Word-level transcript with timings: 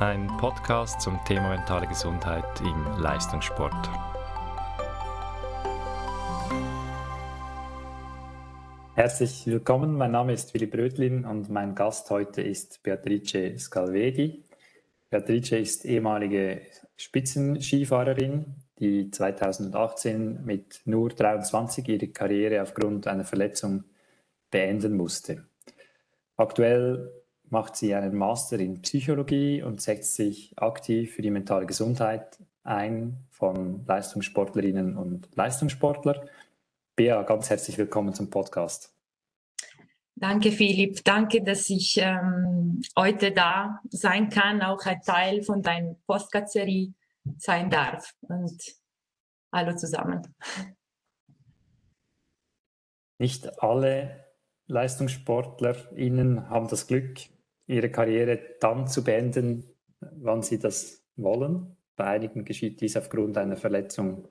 ein 0.00 0.28
Podcast 0.36 1.00
zum 1.00 1.18
Thema 1.24 1.48
mentale 1.48 1.88
Gesundheit 1.88 2.44
im 2.60 3.00
Leistungssport. 3.00 3.90
Herzlich 8.94 9.44
willkommen, 9.46 9.96
mein 9.96 10.12
Name 10.12 10.34
ist 10.34 10.54
Willy 10.54 10.66
Brötlin 10.66 11.24
und 11.24 11.50
mein 11.50 11.74
Gast 11.74 12.10
heute 12.10 12.42
ist 12.42 12.80
Beatrice 12.84 13.58
Scalvedi. 13.58 14.44
Beatrice 15.10 15.58
ist 15.58 15.84
ehemalige 15.84 16.60
Spitzenskifahrerin, 16.96 18.54
die 18.78 19.10
2018 19.10 20.44
mit 20.44 20.80
nur 20.84 21.08
23 21.08 21.88
ihre 21.88 22.08
Karriere 22.08 22.62
aufgrund 22.62 23.08
einer 23.08 23.24
Verletzung 23.24 23.82
beenden 24.48 24.96
musste. 24.96 25.48
Aktuell 26.36 27.17
macht 27.50 27.76
sie 27.76 27.94
einen 27.94 28.14
Master 28.14 28.58
in 28.58 28.82
Psychologie 28.82 29.62
und 29.62 29.80
setzt 29.80 30.14
sich 30.14 30.52
aktiv 30.56 31.14
für 31.14 31.22
die 31.22 31.30
mentale 31.30 31.66
Gesundheit 31.66 32.38
ein 32.64 33.26
von 33.30 33.84
Leistungssportlerinnen 33.86 34.96
und 34.96 35.34
Leistungssportlern. 35.34 36.28
Bea, 36.96 37.22
ganz 37.22 37.48
herzlich 37.48 37.78
willkommen 37.78 38.12
zum 38.12 38.28
Podcast. 38.28 38.94
Danke, 40.16 40.50
Philipp. 40.50 41.04
Danke, 41.04 41.42
dass 41.42 41.70
ich 41.70 41.96
ähm, 41.98 42.82
heute 42.96 43.30
da 43.32 43.80
sein 43.88 44.28
kann, 44.28 44.62
auch 44.62 44.84
ein 44.84 45.00
Teil 45.00 45.42
von 45.42 45.62
deiner 45.62 45.94
Postcard-Serie 46.06 46.92
sein 47.38 47.70
darf. 47.70 48.14
Und 48.22 48.60
hallo 49.52 49.76
zusammen. 49.76 50.34
Nicht 53.18 53.62
alle 53.62 54.24
LeistungssportlerInnen 54.66 56.50
haben 56.50 56.68
das 56.68 56.86
Glück, 56.86 57.20
ihre 57.68 57.90
Karriere 57.90 58.56
dann 58.60 58.88
zu 58.88 59.04
beenden, 59.04 59.64
wann 60.00 60.42
sie 60.42 60.58
das 60.58 61.04
wollen. 61.16 61.76
Bei 61.96 62.06
einigen 62.06 62.44
geschieht 62.44 62.80
dies 62.80 62.96
aufgrund 62.96 63.36
einer 63.36 63.56
Verletzung 63.56 64.28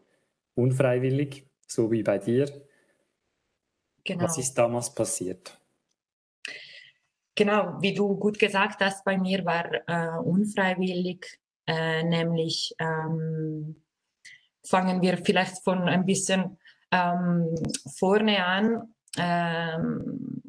unfreiwillig, 0.56 1.50
so 1.68 1.92
wie 1.92 2.04
bei 2.04 2.18
dir. 2.18 2.50
Genau. 4.04 4.24
Was 4.24 4.38
ist 4.38 4.58
damals 4.58 4.94
passiert? 4.94 5.60
Genau, 7.36 7.78
wie 7.82 7.94
du 7.94 8.16
gut 8.16 8.40
gesagt 8.40 8.82
hast, 8.82 9.06
bei 9.06 9.18
mir 9.18 9.46
war 9.46 9.72
äh, 9.88 10.18
unfreiwillig, 10.18 11.40
äh, 11.68 12.04
nämlich 12.04 12.74
ähm, 12.80 13.84
fangen 14.66 15.02
wir 15.02 15.18
vielleicht 15.18 15.64
von 15.64 15.84
ein 15.84 16.06
bisschen 16.06 16.58
ähm, 16.92 17.54
vorne 17.96 18.44
an. 18.44 18.96
Ähm, 19.18 20.42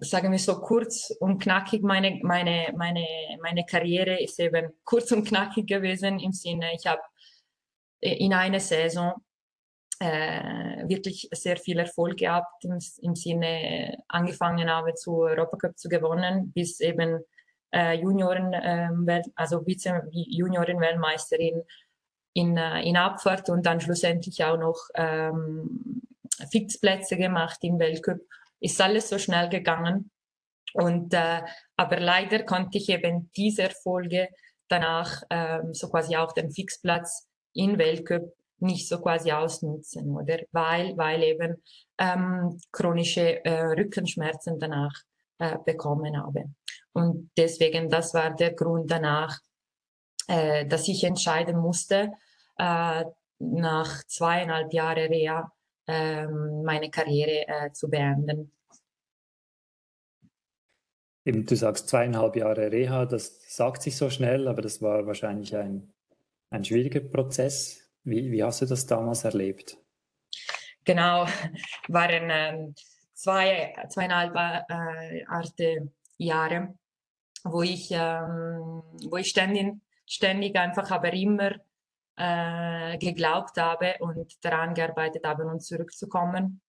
sagen 0.00 0.32
wir 0.32 0.38
so 0.38 0.60
kurz 0.60 1.10
und 1.20 1.42
knackig, 1.42 1.82
meine, 1.82 2.18
meine, 2.22 2.72
meine, 2.76 3.06
meine 3.42 3.64
Karriere 3.64 4.20
ist 4.20 4.38
eben 4.40 4.72
kurz 4.84 5.12
und 5.12 5.26
knackig 5.26 5.66
gewesen 5.66 6.18
im 6.18 6.32
Sinne, 6.32 6.74
ich 6.74 6.86
habe 6.86 7.02
äh, 8.00 8.16
in 8.16 8.32
einer 8.34 8.60
Saison 8.60 9.14
äh, 10.00 10.88
wirklich 10.88 11.28
sehr 11.32 11.56
viel 11.56 11.78
Erfolg 11.78 12.18
gehabt, 12.18 12.64
im, 12.64 12.78
im 13.02 13.14
Sinne 13.14 13.98
angefangen 14.08 14.68
habe, 14.70 14.94
zu 14.94 15.22
Europacup 15.22 15.78
zu 15.78 15.88
gewonnen, 15.88 16.52
bis 16.52 16.80
eben 16.80 17.20
äh, 17.72 17.94
Junioren, 18.00 18.52
äh, 18.52 19.22
also 19.34 19.64
Vize-Junioren-Weltmeisterin 19.66 21.62
in, 22.32 22.56
äh, 22.56 22.82
in 22.82 22.96
Abfahrt 22.96 23.50
und 23.50 23.66
dann 23.66 23.80
schlussendlich 23.80 24.42
auch 24.44 24.56
noch 24.56 24.78
ähm, 24.94 26.02
Fixplätze 26.50 27.16
gemacht 27.16 27.58
im 27.62 27.78
Weltcup. 27.78 28.20
Ist 28.60 28.80
alles 28.80 29.08
so 29.08 29.18
schnell 29.18 29.48
gegangen. 29.48 30.10
Und, 30.74 31.14
äh, 31.14 31.42
aber 31.76 31.98
leider 31.98 32.44
konnte 32.44 32.78
ich 32.78 32.88
eben 32.88 33.30
diese 33.36 33.62
Erfolge 33.64 34.28
danach 34.68 35.22
ähm, 35.30 35.74
so 35.74 35.88
quasi 35.88 36.16
auch 36.16 36.32
den 36.32 36.52
Fixplatz 36.52 37.28
in 37.54 37.78
Weltcup 37.78 38.32
nicht 38.58 38.88
so 38.88 39.00
quasi 39.00 39.32
ausnutzen, 39.32 40.10
oder? 40.14 40.38
Weil, 40.52 40.96
weil 40.96 41.22
eben 41.22 41.62
ähm, 41.98 42.60
chronische 42.72 43.44
äh, 43.44 43.62
Rückenschmerzen 43.72 44.58
danach 44.58 44.92
äh, 45.38 45.56
bekommen 45.64 46.16
habe. 46.16 46.44
Und 46.92 47.30
deswegen, 47.36 47.88
das 47.88 48.14
war 48.14 48.34
der 48.34 48.52
Grund 48.52 48.90
danach, 48.90 49.38
äh, 50.28 50.66
dass 50.66 50.88
ich 50.88 51.02
entscheiden 51.04 51.58
musste, 51.58 52.12
äh, 52.58 53.04
nach 53.38 54.04
zweieinhalb 54.06 54.72
Jahren 54.72 55.08
Reha 55.08 55.50
meine 56.64 56.90
Karriere 56.90 57.46
äh, 57.46 57.72
zu 57.72 57.88
beenden. 57.88 58.52
Eben, 61.24 61.44
du 61.44 61.54
sagst 61.54 61.88
zweieinhalb 61.88 62.36
Jahre 62.36 62.72
Reha, 62.72 63.04
das 63.04 63.54
sagt 63.54 63.82
sich 63.82 63.96
so 63.96 64.08
schnell, 64.08 64.48
aber 64.48 64.62
das 64.62 64.80
war 64.80 65.06
wahrscheinlich 65.06 65.54
ein, 65.54 65.92
ein 66.50 66.64
schwieriger 66.64 67.00
Prozess. 67.00 67.90
Wie, 68.04 68.32
wie 68.32 68.42
hast 68.42 68.62
du 68.62 68.66
das 68.66 68.86
damals 68.86 69.24
erlebt? 69.24 69.76
Genau, 70.84 71.26
waren 71.88 72.28
ähm, 72.30 72.74
zwei, 73.12 73.74
zweieinhalb 73.90 74.34
äh, 74.34 75.24
Arte 75.26 75.92
Jahre, 76.16 76.74
wo 77.44 77.62
ich, 77.62 77.90
ähm, 77.90 78.82
wo 79.08 79.16
ich 79.18 79.28
ständig, 79.28 79.74
ständig 80.06 80.56
einfach 80.56 80.90
aber 80.90 81.12
immer 81.12 81.52
äh, 82.20 82.98
geglaubt 82.98 83.56
habe 83.56 83.94
und 84.00 84.44
daran 84.44 84.74
gearbeitet 84.74 85.26
habe, 85.26 85.46
um 85.46 85.58
zurückzukommen. 85.58 86.60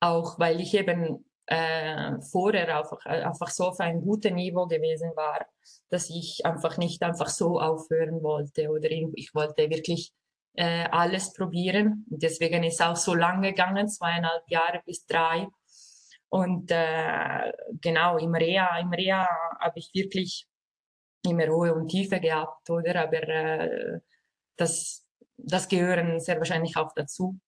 Auch 0.00 0.38
weil 0.40 0.60
ich 0.60 0.74
eben 0.74 1.24
äh, 1.46 2.20
vorher 2.32 2.76
einfach, 2.76 3.06
einfach 3.06 3.50
so 3.50 3.68
auf 3.68 3.78
einem 3.78 4.00
guten 4.00 4.34
Niveau 4.34 4.66
gewesen 4.66 5.12
war, 5.14 5.46
dass 5.90 6.10
ich 6.10 6.44
einfach 6.44 6.76
nicht 6.76 7.04
einfach 7.04 7.28
so 7.28 7.60
aufhören 7.60 8.20
wollte 8.24 8.68
oder 8.68 8.90
ich 8.90 9.32
wollte 9.32 9.70
wirklich 9.70 10.12
äh, 10.54 10.88
alles 10.90 11.32
probieren. 11.32 12.04
Deswegen 12.08 12.64
ist 12.64 12.82
auch 12.82 12.96
so 12.96 13.14
lange 13.14 13.50
gegangen, 13.50 13.88
zweieinhalb 13.88 14.42
Jahre 14.48 14.82
bis 14.84 15.06
drei. 15.06 15.46
Und 16.30 16.72
äh, 16.72 17.52
genau, 17.80 18.18
im 18.18 18.34
Reha, 18.34 18.76
im 18.80 18.92
Reha 18.92 19.28
habe 19.60 19.78
ich 19.78 19.90
wirklich 19.94 20.48
immer 21.24 21.46
Ruhe 21.46 21.72
und 21.74 21.88
Tiefe 21.88 22.18
gehabt, 22.18 22.68
oder? 22.70 23.02
Aber 23.02 23.22
äh, 23.22 24.00
das, 24.56 25.04
das 25.36 25.68
gehören 25.68 26.20
sehr 26.20 26.38
wahrscheinlich 26.38 26.76
auch 26.76 26.92
dazu. 26.94 27.38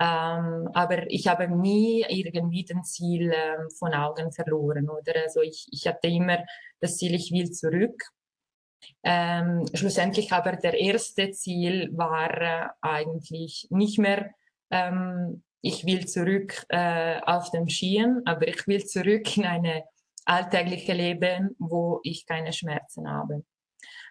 Ähm, 0.00 0.68
aber 0.72 1.10
ich 1.10 1.26
habe 1.26 1.48
nie 1.48 2.04
irgendwie 2.08 2.64
den 2.64 2.84
Ziel 2.84 3.32
ähm, 3.34 3.70
von 3.70 3.92
Augen 3.92 4.32
verloren, 4.32 4.88
oder? 4.88 5.22
Also 5.24 5.40
ich, 5.42 5.66
ich 5.72 5.86
hatte 5.86 6.08
immer 6.08 6.38
das 6.80 6.96
Ziel, 6.96 7.14
ich 7.14 7.32
will 7.32 7.50
zurück. 7.50 8.02
Ähm, 9.02 9.66
schlussendlich 9.74 10.32
aber 10.32 10.52
der 10.52 10.74
erste 10.74 11.32
Ziel 11.32 11.90
war 11.92 12.40
äh, 12.40 12.68
eigentlich 12.80 13.66
nicht 13.70 13.98
mehr, 13.98 14.30
ähm, 14.70 15.42
ich 15.60 15.84
will 15.84 16.06
zurück 16.06 16.64
äh, 16.68 17.20
auf 17.22 17.50
dem 17.50 17.68
Skien, 17.68 18.22
aber 18.24 18.46
ich 18.46 18.66
will 18.68 18.84
zurück 18.84 19.36
in 19.36 19.44
eine 19.44 19.84
alltägliche 20.24 20.92
Leben, 20.92 21.56
wo 21.58 22.00
ich 22.04 22.26
keine 22.26 22.52
Schmerzen 22.52 23.10
habe. 23.10 23.44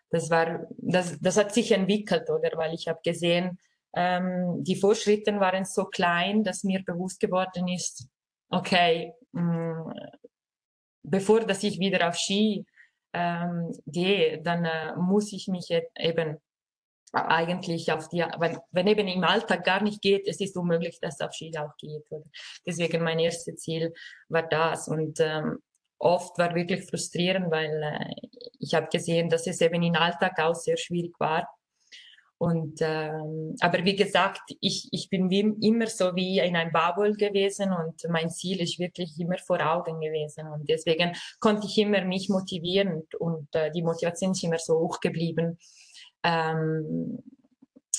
Das 0.09 0.29
war, 0.29 0.68
das, 0.78 1.19
das 1.19 1.38
hat 1.38 1.53
sich 1.53 1.72
entwickelt, 1.72 2.29
oder? 2.29 2.51
Weil 2.56 2.73
ich 2.73 2.88
habe 2.88 3.00
gesehen, 3.03 3.59
ähm, 3.95 4.63
die 4.63 4.75
Fortschritte 4.75 5.40
waren 5.40 5.66
so 5.66 5.85
klein, 5.85 6.44
dass 6.44 6.63
mir 6.63 6.84
bewusst 6.84 7.19
geworden 7.19 7.68
ist, 7.68 8.07
okay, 8.50 9.13
mh, 9.31 9.44
mm, 9.44 9.94
bevor 11.03 11.41
dass 11.41 11.63
ich 11.63 11.79
wieder 11.79 12.07
auf 12.07 12.16
Ski 12.16 12.66
ähm, 13.13 13.72
gehe, 13.85 14.41
dann 14.41 14.66
äh, 14.66 14.95
muss 14.97 15.31
ich 15.34 15.47
mich 15.47 15.69
eben 15.97 16.38
eigentlich 17.13 17.91
auf 17.91 18.09
die, 18.09 18.19
wenn, 18.38 18.57
wenn 18.72 18.88
eben 18.88 19.07
im 19.07 19.24
Alltag 19.24 19.63
gar 19.63 19.81
nicht 19.81 20.01
geht, 20.01 20.28
es 20.28 20.41
ist 20.41 20.57
unmöglich, 20.57 21.00
dass 21.00 21.22
auf 21.22 21.34
Ski 21.34 21.51
auch 21.57 21.75
geht. 21.78 22.03
Oder? 22.12 22.25
Deswegen 22.66 23.03
mein 23.03 23.19
erstes 23.19 23.56
Ziel 23.62 23.94
war 24.29 24.44
das 24.44 24.88
und 24.88 25.19
ähm, 25.19 25.59
oft 26.00 26.38
war 26.38 26.54
wirklich 26.56 26.86
frustrierend, 26.89 27.51
weil 27.51 27.81
äh, 27.83 28.27
ich 28.60 28.74
habe 28.74 28.88
gesehen, 28.92 29.30
dass 29.30 29.48
es 29.48 29.62
eben 29.62 29.81
im 29.81 29.95
Alltag 29.95 30.39
auch 30.39 30.56
sehr 30.56 30.77
schwierig 30.77 31.19
war. 31.19 31.48
Und 32.39 32.80
ähm, 32.81 33.56
aber 33.62 33.83
wie 33.83 33.95
gesagt, 33.95 34.42
ich, 34.60 34.89
ich 34.92 35.10
bin 35.10 35.30
wie, 35.31 35.56
immer 35.68 35.88
so 35.88 36.16
wie 36.16 36.38
in 36.38 36.56
einem 36.56 36.71
Bubble 36.71 37.13
gewesen 37.13 37.74
und 37.74 38.06
mein 38.10 38.30
Ziel 38.30 38.62
ist 38.62 38.77
wirklich 38.77 39.19
immer 39.19 39.39
vor 39.39 39.60
Augen 39.60 40.00
gewesen. 40.00 40.48
Und 40.48 40.69
deswegen 40.69 41.13
konnte 41.39 41.66
ich 41.66 41.77
immer 41.80 42.06
mich 42.06 42.30
motivieren 42.30 43.07
und 43.18 43.48
äh, 43.56 43.71
die 43.71 43.81
Motivation 43.81 44.31
ist 44.31 44.44
immer 44.44 44.60
so 44.60 44.77
hoch 44.77 45.00
geblieben. 45.00 45.57
Ähm, 46.24 47.24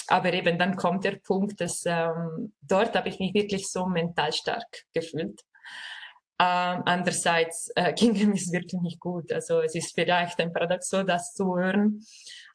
aber 0.06 0.32
eben 0.32 0.56
dann 0.56 0.76
kommt 0.76 1.04
der 1.04 1.16
Punkt, 1.16 1.60
dass 1.60 1.82
ähm, 1.84 2.52
dort 2.62 2.94
habe 2.96 3.08
ich 3.08 3.18
mich 3.18 3.34
wirklich 3.34 3.68
so 3.68 3.86
mental 3.86 4.32
stark 4.32 4.84
gefühlt. 4.94 5.42
Ähm, 6.40 6.82
andererseits 6.84 7.70
äh, 7.74 7.92
ging 7.94 8.32
es 8.32 8.52
wirklich 8.52 8.80
nicht 8.80 9.00
gut. 9.00 9.32
Also 9.32 9.60
es 9.60 9.74
ist 9.74 9.92
vielleicht 9.94 10.38
ein 10.40 10.52
Paradox 10.52 10.88
so, 10.88 11.02
das 11.02 11.34
zu 11.34 11.56
hören, 11.56 12.04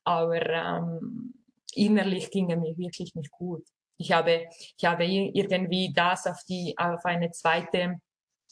aber 0.06 0.50
ähm, 0.50 1.34
innerlich 1.76 2.32
ging 2.32 2.50
es 2.52 2.58
mir 2.58 2.78
wirklich 2.78 3.14
nicht 3.16 3.32
gut. 3.32 3.66
Ich 3.98 4.12
habe, 4.12 4.48
ich 4.78 4.86
habe 4.86 5.06
irgendwie 5.06 5.92
das 5.94 6.28
auf, 6.28 6.42
die, 6.48 6.74
auf 6.78 7.04
eine 7.06 7.32
zweite 7.32 8.00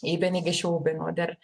Ebene 0.04 0.44
geschoben, 0.44 1.00
oder? 1.02 1.36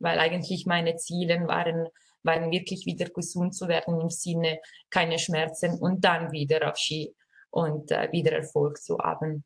Weil 0.00 0.18
eigentlich 0.18 0.66
meine 0.66 0.96
Ziele 0.96 1.46
waren, 1.46 1.88
waren 2.22 2.50
wirklich 2.50 2.84
wieder 2.84 3.08
gesund 3.10 3.54
zu 3.54 3.68
werden 3.68 4.00
im 4.00 4.10
Sinne 4.10 4.60
keine 4.90 5.18
Schmerzen 5.18 5.78
und 5.78 6.04
dann 6.04 6.32
wieder 6.32 6.68
auf 6.68 6.76
Ski 6.76 7.14
und 7.50 7.90
äh, 7.92 8.10
wieder 8.10 8.32
Erfolg 8.32 8.82
zu 8.82 8.98
haben. 8.98 9.44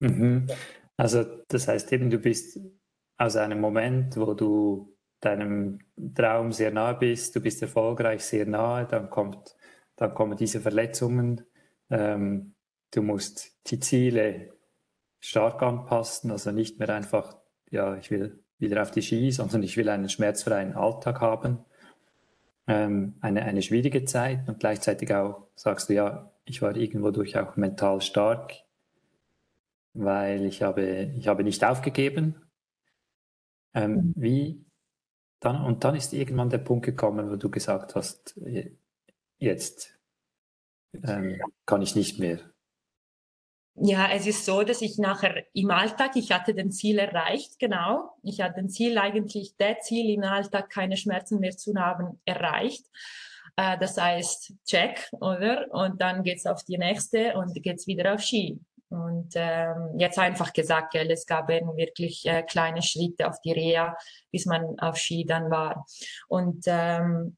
Mhm. 0.00 0.48
Also 0.96 1.24
das 1.48 1.68
heißt 1.68 1.92
eben, 1.92 2.10
du 2.10 2.18
bist 2.18 2.60
aus 3.16 3.36
einem 3.36 3.60
Moment, 3.60 4.16
wo 4.16 4.34
du 4.34 4.96
deinem 5.20 5.78
Traum 6.14 6.52
sehr 6.52 6.72
nahe 6.72 6.94
bist, 6.94 7.34
du 7.36 7.40
bist 7.40 7.62
erfolgreich 7.62 8.24
sehr 8.24 8.46
nahe, 8.46 8.86
dann 8.86 9.08
kommt, 9.08 9.56
dann 9.96 10.14
kommen 10.14 10.36
diese 10.36 10.60
Verletzungen, 10.60 11.42
ähm, 11.90 12.54
du 12.90 13.02
musst 13.02 13.52
die 13.70 13.78
Ziele 13.78 14.52
stark 15.20 15.62
anpassen, 15.62 16.30
also 16.30 16.50
nicht 16.50 16.78
mehr 16.78 16.88
einfach, 16.90 17.36
ja, 17.70 17.96
ich 17.96 18.10
will 18.10 18.42
wieder 18.58 18.82
auf 18.82 18.90
die 18.90 19.02
Ski, 19.02 19.30
sondern 19.30 19.62
ich 19.62 19.76
will 19.76 19.88
einen 19.88 20.08
schmerzfreien 20.08 20.74
Alltag 20.74 21.20
haben. 21.20 21.64
Ähm, 22.66 23.16
eine, 23.20 23.42
eine 23.42 23.62
schwierige 23.62 24.04
Zeit 24.04 24.48
und 24.48 24.60
gleichzeitig 24.60 25.12
auch 25.14 25.48
sagst 25.54 25.88
du, 25.88 25.94
ja, 25.94 26.32
ich 26.44 26.62
war 26.62 26.76
irgendwo 26.76 27.10
durch 27.10 27.36
auch 27.38 27.56
mental 27.56 28.00
stark, 28.00 28.54
weil 29.94 30.44
ich 30.44 30.62
habe, 30.62 31.12
ich 31.16 31.28
habe 31.28 31.44
nicht 31.44 31.64
aufgegeben. 31.64 32.36
Ähm, 33.74 33.92
mhm. 33.92 34.14
wie 34.16 34.64
dann, 35.40 35.64
und 35.64 35.82
dann 35.82 35.96
ist 35.96 36.12
irgendwann 36.12 36.50
der 36.50 36.58
Punkt 36.58 36.84
gekommen, 36.84 37.30
wo 37.30 37.36
du 37.36 37.50
gesagt 37.50 37.94
hast, 37.94 38.38
jetzt 39.38 39.98
ähm, 41.02 41.40
kann 41.66 41.82
ich 41.82 41.96
nicht 41.96 42.18
mehr. 42.18 42.38
Ja, 43.74 44.10
es 44.12 44.26
ist 44.26 44.44
so, 44.44 44.62
dass 44.62 44.82
ich 44.82 44.98
nachher 44.98 45.46
im 45.54 45.70
Alltag, 45.70 46.14
ich 46.16 46.30
hatte 46.30 46.54
den 46.54 46.70
Ziel 46.70 46.98
erreicht, 46.98 47.58
genau. 47.58 48.12
Ich 48.22 48.40
hatte 48.40 48.60
den 48.60 48.68
Ziel 48.68 48.98
eigentlich, 48.98 49.56
der 49.56 49.80
Ziel 49.80 50.10
im 50.10 50.22
Alltag, 50.22 50.68
keine 50.68 50.96
Schmerzen 50.98 51.40
mehr 51.40 51.56
zu 51.56 51.74
haben, 51.74 52.20
erreicht. 52.26 52.84
Äh, 53.56 53.78
das 53.78 53.96
heißt, 53.96 54.52
check, 54.66 55.08
oder? 55.12 55.66
Und 55.70 56.00
dann 56.02 56.22
geht's 56.22 56.46
auf 56.46 56.62
die 56.64 56.76
nächste 56.76 57.34
und 57.34 57.54
geht's 57.62 57.86
wieder 57.86 58.14
auf 58.14 58.20
Ski. 58.20 58.60
Und 59.22 59.32
ähm, 59.36 59.98
jetzt 59.98 60.18
einfach 60.18 60.52
gesagt, 60.52 60.92
gell, 60.92 61.10
es 61.10 61.26
gab 61.26 61.50
eben 61.50 61.76
wirklich 61.76 62.26
äh, 62.26 62.42
kleine 62.42 62.82
Schritte 62.82 63.28
auf 63.28 63.40
die 63.40 63.52
Reha, 63.52 63.96
bis 64.30 64.46
man 64.46 64.78
auf 64.80 64.96
Ski 64.96 65.24
dann 65.24 65.50
war. 65.50 65.86
Und, 66.28 66.64
ähm, 66.66 67.36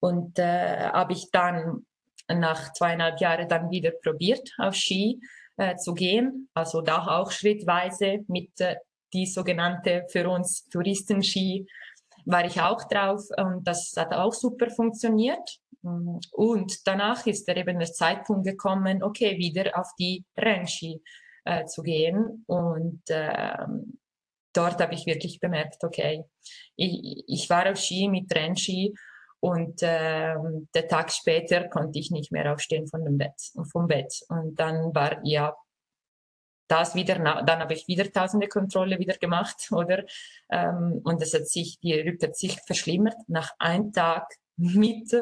und 0.00 0.38
äh, 0.38 0.88
habe 0.88 1.12
ich 1.12 1.30
dann 1.30 1.86
nach 2.28 2.72
zweieinhalb 2.72 3.20
Jahren 3.20 3.48
dann 3.48 3.70
wieder 3.70 3.90
probiert, 3.90 4.50
auf 4.58 4.74
Ski 4.74 5.20
äh, 5.56 5.76
zu 5.76 5.94
gehen. 5.94 6.48
Also 6.54 6.80
da 6.80 7.06
auch 7.06 7.30
schrittweise 7.30 8.20
mit 8.28 8.58
äh, 8.60 8.76
die 9.12 9.26
sogenannte 9.26 10.06
für 10.10 10.28
uns 10.28 10.64
Touristenski 10.68 11.66
war 12.24 12.46
ich 12.46 12.60
auch 12.60 12.82
drauf 12.84 13.22
und 13.36 13.68
das 13.68 13.92
hat 13.96 14.14
auch 14.14 14.32
super 14.32 14.70
funktioniert. 14.70 15.58
Und 16.32 16.86
danach 16.86 17.26
ist 17.26 17.48
er 17.48 17.56
eben 17.56 17.78
der 17.78 17.92
Zeitpunkt 17.92 18.46
gekommen, 18.46 19.02
okay, 19.02 19.38
wieder 19.38 19.78
auf 19.78 19.88
die 19.98 20.24
Rennski 20.36 21.02
äh, 21.44 21.66
zu 21.66 21.82
gehen. 21.82 22.44
Und 22.46 23.02
äh, 23.08 23.66
dort 24.52 24.80
habe 24.80 24.94
ich 24.94 25.06
wirklich 25.06 25.40
bemerkt, 25.40 25.84
okay, 25.84 26.24
ich, 26.76 27.24
ich 27.26 27.50
war 27.50 27.70
auf 27.70 27.78
Ski 27.78 28.08
mit 28.08 28.34
Rennski 28.34 28.94
und 29.40 29.82
äh, 29.82 30.34
der 30.74 30.88
Tag 30.88 31.12
später 31.12 31.68
konnte 31.68 31.98
ich 31.98 32.10
nicht 32.10 32.32
mehr 32.32 32.50
aufstehen 32.50 32.88
von 32.88 33.04
dem 33.04 33.18
Bett, 33.18 33.52
vom 33.70 33.86
Bett. 33.86 34.22
Und 34.28 34.58
dann 34.58 34.94
war 34.94 35.20
ja 35.22 35.54
das 36.66 36.94
wieder, 36.94 37.16
dann 37.16 37.60
habe 37.60 37.74
ich 37.74 37.86
wieder 37.86 38.10
tausende 38.10 38.48
Kontrolle 38.48 38.98
wieder 38.98 39.18
gemacht, 39.18 39.68
oder? 39.70 40.04
Ähm, 40.50 41.02
und 41.04 41.20
es 41.20 41.34
hat 41.34 41.46
sich, 41.46 41.78
die 41.80 41.92
Rück 41.92 42.22
hat 42.22 42.36
sich 42.36 42.58
verschlimmert 42.62 43.16
nach 43.28 43.50
einem 43.58 43.92
Tag 43.92 44.32
mit 44.56 45.14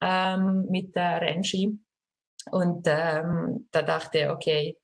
ähm, 0.00 0.66
mit 0.70 0.94
der 0.96 1.20
Renji. 1.20 1.78
Und 2.50 2.86
ähm, 2.86 3.68
da 3.70 3.82
dachte 3.82 4.18
ich, 4.18 4.28
okay, 4.28 4.78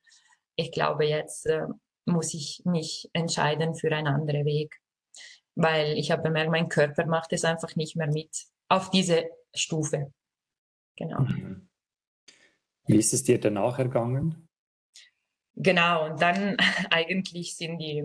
ich 0.57 0.73
glaube, 0.73 1.07
jetzt 1.07 1.47
äh, 1.47 1.67
muss 2.07 2.35
ich 2.35 2.63
mich 2.65 3.09
entscheiden 3.13 3.75
für 3.75 3.93
einen 3.93 4.07
anderen 4.07 4.45
Weg. 4.45 4.81
Weil 5.55 5.97
ich 5.99 6.11
habe 6.11 6.23
bemerkt, 6.23 6.51
mein 6.51 6.69
Körper 6.69 7.07
macht 7.07 7.33
es 7.33 7.45
einfach 7.45 7.77
nicht 7.77 7.97
mehr 7.97 8.09
mit 8.09 8.31
auf 8.69 8.91
diese 8.91 9.25
Stufe. 9.55 10.13
Genau. 10.97 11.21
Mhm. 11.21 11.69
Wie 12.87 12.97
ist 12.97 13.12
es 13.12 13.25
dir 13.25 13.41
danach 13.41 13.79
ergangen? 13.79 14.49
Genau, 15.55 16.11
und 16.11 16.21
dann 16.21 16.57
eigentlich 16.91 17.57
sind 17.57 17.79
die, 17.79 18.05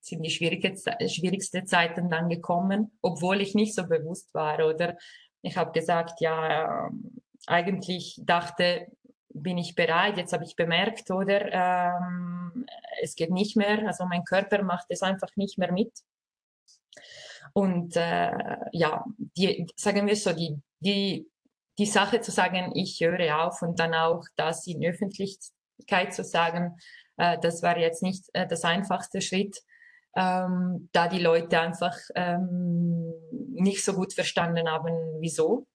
sind 0.00 0.22
die 0.22 0.30
schwierige, 0.30 0.74
schwierigste 1.08 1.64
Zeiten 1.64 2.08
dann 2.08 2.28
gekommen, 2.28 2.96
obwohl 3.02 3.40
ich 3.40 3.54
nicht 3.54 3.74
so 3.74 3.86
bewusst 3.86 4.32
war 4.34 4.66
oder 4.66 4.96
ich 5.44 5.56
habe 5.56 5.72
gesagt, 5.72 6.20
ja, 6.20 6.86
ähm, 6.86 7.20
eigentlich 7.46 8.18
dachte, 8.24 8.86
bin 9.28 9.58
ich 9.58 9.74
bereit, 9.74 10.16
jetzt 10.16 10.32
habe 10.32 10.44
ich 10.44 10.56
bemerkt, 10.56 11.10
oder 11.10 11.52
ähm, 11.52 12.66
es 13.02 13.14
geht 13.14 13.30
nicht 13.30 13.56
mehr, 13.56 13.86
also 13.86 14.06
mein 14.06 14.24
Körper 14.24 14.62
macht 14.62 14.86
es 14.88 15.02
einfach 15.02 15.28
nicht 15.36 15.58
mehr 15.58 15.72
mit. 15.72 15.92
Und 17.52 17.94
äh, 17.96 18.56
ja, 18.72 19.04
die, 19.36 19.66
sagen 19.76 20.06
wir 20.06 20.16
so, 20.16 20.32
die, 20.32 20.56
die, 20.80 21.28
die 21.78 21.86
Sache 21.86 22.20
zu 22.20 22.30
sagen, 22.30 22.72
ich 22.74 23.00
höre 23.00 23.44
auf 23.44 23.60
und 23.60 23.78
dann 23.78 23.94
auch 23.94 24.24
das 24.36 24.66
in 24.66 24.84
Öffentlichkeit 24.84 26.14
zu 26.14 26.24
sagen, 26.24 26.78
äh, 27.18 27.38
das 27.38 27.62
war 27.62 27.76
jetzt 27.76 28.02
nicht 28.02 28.24
äh, 28.32 28.46
das 28.46 28.64
einfachste 28.64 29.20
Schritt 29.20 29.58
ähm, 30.16 30.88
da 30.92 31.08
die 31.08 31.20
Leute 31.20 31.60
einfach 31.60 31.96
ähm, 32.14 33.12
nicht 33.52 33.84
so 33.84 33.94
gut 33.94 34.12
verstanden 34.12 34.68
haben, 34.68 34.92
wieso. 35.20 35.66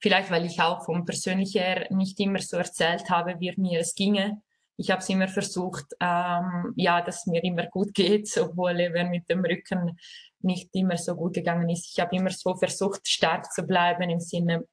Vielleicht, 0.00 0.30
weil 0.30 0.46
ich 0.46 0.60
auch 0.60 0.84
vom 0.84 1.04
Persönlichen 1.04 1.60
her 1.60 1.86
nicht 1.90 2.18
immer 2.20 2.38
so 2.38 2.56
erzählt 2.56 3.10
habe, 3.10 3.38
wie 3.38 3.54
mir 3.56 3.80
es 3.80 3.94
ginge. 3.94 4.40
Ich 4.76 4.90
habe 4.90 5.00
es 5.02 5.08
immer 5.10 5.28
versucht, 5.28 5.86
ähm, 6.00 6.72
ja, 6.76 7.02
dass 7.02 7.26
mir 7.26 7.44
immer 7.44 7.66
gut 7.66 7.92
geht, 7.94 8.34
obwohl 8.40 8.80
eben 8.80 9.10
mit 9.10 9.28
dem 9.28 9.44
Rücken 9.44 9.98
nicht 10.40 10.70
immer 10.74 10.96
so 10.96 11.14
gut 11.14 11.34
gegangen 11.34 11.68
ist. 11.68 11.90
Ich 11.92 12.00
habe 12.00 12.16
immer 12.16 12.30
so 12.30 12.56
versucht, 12.56 13.06
stark 13.06 13.52
zu 13.52 13.62
bleiben 13.64 14.08
im 14.08 14.20
Sinne, 14.20 14.64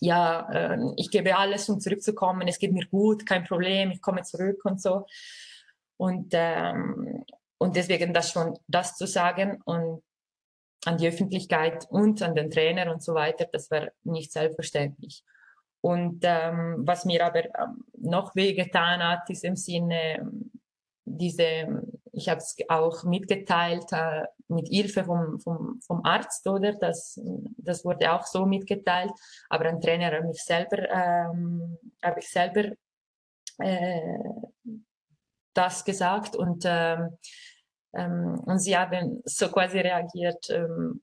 ja, 0.00 0.48
äh, 0.50 0.78
ich 0.96 1.12
gebe 1.12 1.36
alles, 1.36 1.68
um 1.68 1.78
zurückzukommen. 1.78 2.48
Es 2.48 2.58
geht 2.58 2.72
mir 2.72 2.86
gut, 2.86 3.24
kein 3.24 3.44
Problem, 3.44 3.92
ich 3.92 4.02
komme 4.02 4.22
zurück 4.22 4.60
und 4.64 4.82
so. 4.82 5.06
Und, 5.96 6.30
ähm, 6.32 7.24
und 7.62 7.76
deswegen 7.76 8.12
das 8.12 8.32
schon, 8.32 8.58
das 8.66 8.96
zu 8.96 9.06
sagen 9.06 9.62
und 9.64 10.02
an 10.84 10.96
die 10.98 11.06
Öffentlichkeit 11.06 11.86
und 11.90 12.20
an 12.20 12.34
den 12.34 12.50
Trainer 12.50 12.92
und 12.92 13.04
so 13.04 13.14
weiter, 13.14 13.46
das 13.52 13.70
war 13.70 13.88
nicht 14.02 14.32
selbstverständlich. 14.32 15.22
Und 15.80 16.24
ähm, 16.24 16.78
was 16.80 17.04
mir 17.04 17.24
aber 17.24 17.44
ähm, 17.44 17.84
noch 17.98 18.34
wehgetan 18.34 19.00
hat, 19.00 19.30
ist 19.30 19.44
im 19.44 19.54
Sinne, 19.54 20.28
diese, 21.04 21.84
ich 22.10 22.28
habe 22.28 22.38
es 22.38 22.56
auch 22.68 23.04
mitgeteilt, 23.04 23.86
äh, 23.92 24.24
mit 24.48 24.66
Hilfe 24.66 25.04
vom, 25.04 25.38
vom, 25.38 25.80
vom 25.86 26.04
Arzt, 26.04 26.44
oder? 26.48 26.72
Das, 26.72 27.20
das 27.58 27.84
wurde 27.84 28.12
auch 28.12 28.26
so 28.26 28.44
mitgeteilt. 28.44 29.12
Aber 29.48 29.66
ein 29.66 29.80
Trainer 29.80 30.10
hat 30.10 30.24
mich 30.24 30.42
selber, 30.42 30.88
ähm, 30.90 31.78
habe 32.02 32.18
ich 32.18 32.28
selber 32.28 32.72
äh, 33.58 34.18
das 35.54 35.84
gesagt 35.84 36.36
und 36.36 36.64
ähm, 36.66 37.18
ähm, 37.94 38.40
und 38.46 38.58
sie 38.58 38.76
haben 38.76 39.22
so 39.24 39.48
quasi 39.48 39.80
reagiert, 39.80 40.48
ähm, 40.50 41.02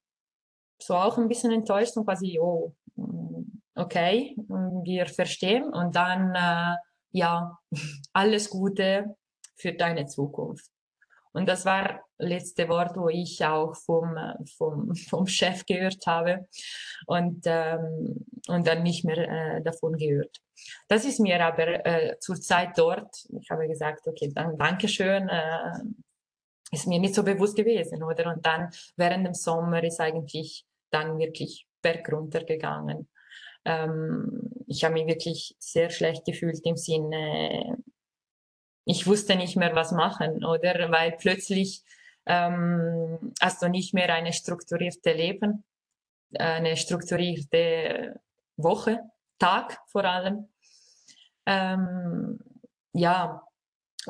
so 0.81 0.95
auch 0.95 1.17
ein 1.17 1.27
bisschen 1.27 1.51
enttäuscht 1.51 1.95
und 1.97 2.05
quasi, 2.05 2.39
oh, 2.39 2.73
mm, 2.95 3.61
okay, 3.75 4.35
wir 4.47 5.05
verstehen. 5.07 5.65
Und 5.65 5.95
dann, 5.95 6.33
äh, 6.35 6.75
ja, 7.11 7.57
alles 8.13 8.49
Gute 8.49 9.15
für 9.55 9.73
deine 9.73 10.05
Zukunft. 10.05 10.69
Und 11.31 11.47
das 11.47 11.63
war 11.65 12.01
letzte 12.17 12.67
Wort, 12.69 12.97
wo 12.97 13.07
ich 13.07 13.43
auch 13.45 13.75
vom, 13.75 14.17
vom, 14.57 14.95
vom 15.09 15.27
Chef 15.27 15.65
gehört 15.65 16.05
habe 16.07 16.47
und, 17.05 17.43
ähm, 17.45 18.25
und 18.47 18.67
dann 18.67 18.83
nicht 18.83 19.05
mehr 19.05 19.29
äh, 19.57 19.61
davon 19.61 19.95
gehört. 19.95 20.41
Das 20.87 21.05
ist 21.05 21.19
mir 21.19 21.43
aber 21.43 21.85
äh, 21.85 22.17
zur 22.19 22.35
Zeit 22.41 22.77
dort, 22.77 23.15
ich 23.39 23.49
habe 23.49 23.67
gesagt, 23.67 24.07
okay, 24.07 24.31
dann 24.33 24.57
Dankeschön, 24.57 25.29
äh, 25.29 25.71
ist 26.71 26.87
mir 26.87 26.99
nicht 26.99 27.15
so 27.15 27.23
bewusst 27.23 27.55
gewesen, 27.55 28.03
oder? 28.03 28.33
Und 28.33 28.45
dann 28.45 28.69
während 28.95 29.25
dem 29.25 29.33
Sommer 29.33 29.83
ist 29.83 29.99
eigentlich 29.99 30.65
dann 30.91 31.17
wirklich 31.17 31.67
bergunter 31.81 32.43
gegangen. 32.43 33.07
Ähm, 33.65 34.51
ich 34.67 34.83
habe 34.83 34.93
mich 34.93 35.07
wirklich 35.07 35.55
sehr 35.59 35.89
schlecht 35.89 36.25
gefühlt 36.25 36.65
im 36.65 36.77
Sinne, 36.77 37.77
ich 38.85 39.05
wusste 39.05 39.35
nicht 39.35 39.55
mehr, 39.55 39.75
was 39.75 39.91
machen, 39.91 40.43
oder? 40.43 40.89
Weil 40.91 41.11
plötzlich 41.11 41.83
ähm, 42.25 43.33
hast 43.39 43.61
du 43.61 43.69
nicht 43.69 43.93
mehr 43.93 44.11
eine 44.13 44.33
strukturierte 44.33 45.13
Leben, 45.13 45.63
eine 46.33 46.75
strukturierte 46.75 48.19
Woche, 48.57 48.99
Tag 49.37 49.79
vor 49.87 50.05
allem. 50.05 50.49
Ähm, 51.45 52.39
ja, 52.93 53.43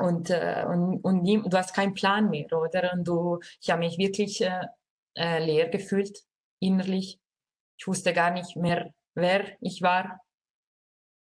und, 0.00 0.30
äh, 0.30 0.64
und, 0.66 1.00
und 1.04 1.22
nie, 1.22 1.42
du 1.42 1.56
hast 1.56 1.74
keinen 1.74 1.94
Plan 1.94 2.30
mehr, 2.30 2.52
oder? 2.52 2.92
Und 2.92 3.06
du, 3.06 3.38
ich 3.60 3.70
habe 3.70 3.80
mich 3.80 3.98
wirklich 3.98 4.40
äh, 4.40 4.66
äh, 5.16 5.44
leer 5.44 5.68
gefühlt, 5.68 6.24
innerlich. 6.60 7.20
Ich 7.78 7.86
wusste 7.86 8.12
gar 8.12 8.30
nicht 8.30 8.56
mehr, 8.56 8.92
wer 9.14 9.56
ich 9.60 9.82
war. 9.82 10.20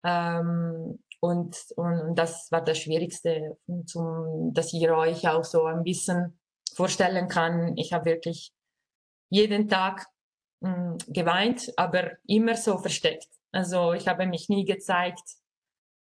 Ähm, 0.03 1.03
und, 1.19 1.55
und 1.75 2.15
das 2.15 2.51
war 2.51 2.63
das 2.63 2.79
Schwierigste, 2.79 3.57
zum, 3.85 4.53
dass 4.53 4.73
ich 4.73 4.89
euch 4.89 5.27
auch 5.27 5.43
so 5.43 5.65
ein 5.65 5.83
bisschen 5.83 6.39
vorstellen 6.75 7.27
kann. 7.27 7.77
Ich 7.77 7.93
habe 7.93 8.05
wirklich 8.05 8.51
jeden 9.29 9.67
Tag 9.69 10.07
mh, 10.61 10.73
hm, 10.73 10.97
geweint, 11.07 11.71
aber 11.77 12.11
immer 12.25 12.55
so 12.55 12.77
versteckt. 12.77 13.27
Also 13.51 13.93
ich 13.93 14.07
habe 14.07 14.25
mich 14.25 14.49
nie 14.49 14.65
gezeigt, 14.65 15.40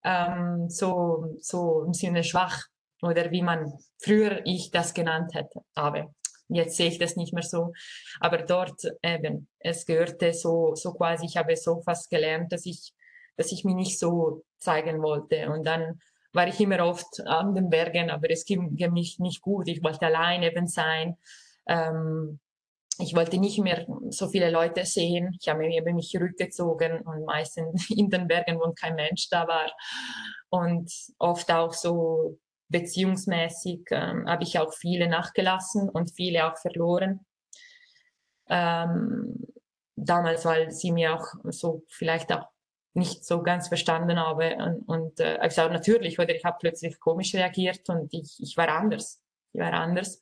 ähm, 0.03 0.69
so, 0.69 1.35
so 1.39 1.83
im 1.83 1.93
Sinne 1.93 2.23
schwach 2.23 2.65
oder 3.01 3.31
wie 3.31 3.41
man 3.41 3.73
früher 4.01 4.41
ich 4.45 4.71
das 4.71 4.93
genannt 4.93 5.33
hätte, 5.33 5.61
habe. 5.75 6.13
Jetzt 6.49 6.75
sehe 6.75 6.89
ich 6.89 6.99
das 6.99 7.15
nicht 7.15 7.33
mehr 7.33 7.43
so. 7.43 7.71
Aber 8.19 8.39
dort 8.39 8.81
eben, 9.01 9.47
es 9.59 9.85
gehörte 9.85 10.33
so, 10.33 10.75
so 10.75 10.93
quasi, 10.93 11.25
ich 11.25 11.37
habe 11.37 11.55
so 11.55 11.81
fast 11.81 12.09
gelernt, 12.09 12.51
dass 12.51 12.65
ich, 12.65 12.93
dass 13.37 13.51
ich 13.51 13.63
mich 13.63 13.75
nicht 13.75 13.99
so 13.99 14.43
zeigen 14.59 15.01
wollte. 15.01 15.49
Und 15.49 15.65
dann 15.65 15.99
war 16.33 16.47
ich 16.47 16.59
immer 16.59 16.85
oft 16.85 17.21
an 17.25 17.55
den 17.55 17.69
Bergen, 17.69 18.09
aber 18.09 18.29
es 18.29 18.45
ging, 18.45 18.75
mich 18.91 19.19
nicht 19.19 19.41
gut. 19.41 19.67
Ich 19.67 19.83
wollte 19.83 20.05
allein 20.05 20.43
eben 20.43 20.67
sein. 20.67 21.17
Ähm, 21.67 22.39
ich 23.01 23.15
wollte 23.15 23.37
nicht 23.37 23.59
mehr 23.59 23.85
so 24.09 24.29
viele 24.29 24.49
Leute 24.49 24.85
sehen. 24.85 25.37
Ich 25.41 25.49
habe 25.49 25.59
mich 25.59 25.83
mich 25.83 26.09
zurückgezogen 26.09 27.01
und 27.01 27.25
meistens 27.25 27.89
in 27.95 28.09
den 28.09 28.27
Bergen, 28.27 28.59
wo 28.59 28.71
kein 28.73 28.95
Mensch 28.95 29.29
da 29.29 29.47
war. 29.47 29.71
Und 30.49 30.91
oft 31.17 31.51
auch 31.51 31.73
so 31.73 32.39
beziehungsmäßig 32.69 33.81
ähm, 33.91 34.27
habe 34.27 34.43
ich 34.43 34.57
auch 34.59 34.73
viele 34.73 35.09
nachgelassen 35.09 35.89
und 35.89 36.11
viele 36.15 36.51
auch 36.51 36.57
verloren. 36.57 37.25
Ähm, 38.49 39.45
damals, 39.95 40.45
weil 40.45 40.71
sie 40.71 40.91
mir 40.91 41.15
auch 41.15 41.25
so 41.45 41.83
vielleicht 41.89 42.31
auch 42.31 42.47
nicht 42.93 43.25
so 43.25 43.41
ganz 43.41 43.67
verstanden 43.67 44.19
habe 44.19 44.57
und, 44.57 44.81
und 44.87 45.19
äh, 45.19 45.37
also 45.39 45.67
natürlich 45.69 46.19
oder 46.19 46.35
ich 46.35 46.43
habe 46.43 46.57
plötzlich 46.59 46.99
komisch 46.99 47.33
reagiert 47.33 47.87
und 47.87 48.13
ich, 48.13 48.35
ich 48.39 48.57
war 48.57 48.67
anders 48.67 49.21
ich 49.53 49.61
war 49.61 49.71
anders 49.73 50.21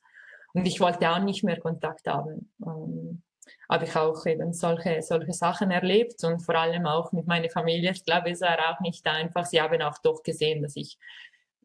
und 0.54 0.66
ich 0.66 0.80
wollte 0.80 1.10
auch 1.10 1.20
nicht 1.20 1.44
mehr 1.44 1.60
Kontakt 1.60 2.06
haben. 2.06 2.52
Ähm, 2.64 3.22
habe 3.68 3.84
ich 3.84 3.96
auch 3.96 4.26
eben 4.26 4.52
solche, 4.52 5.02
solche 5.02 5.32
Sachen 5.32 5.70
erlebt 5.70 6.22
und 6.24 6.40
vor 6.40 6.56
allem 6.56 6.86
auch 6.86 7.12
mit 7.12 7.26
meiner 7.26 7.50
Familie. 7.50 7.92
Ich 7.92 8.04
glaube, 8.04 8.30
es 8.30 8.40
war 8.40 8.58
auch 8.70 8.80
nicht 8.80 9.06
einfach. 9.06 9.46
Sie 9.46 9.60
haben 9.60 9.80
auch 9.82 9.98
doch 9.98 10.22
gesehen, 10.22 10.62
dass 10.62 10.76
ich 10.76 10.98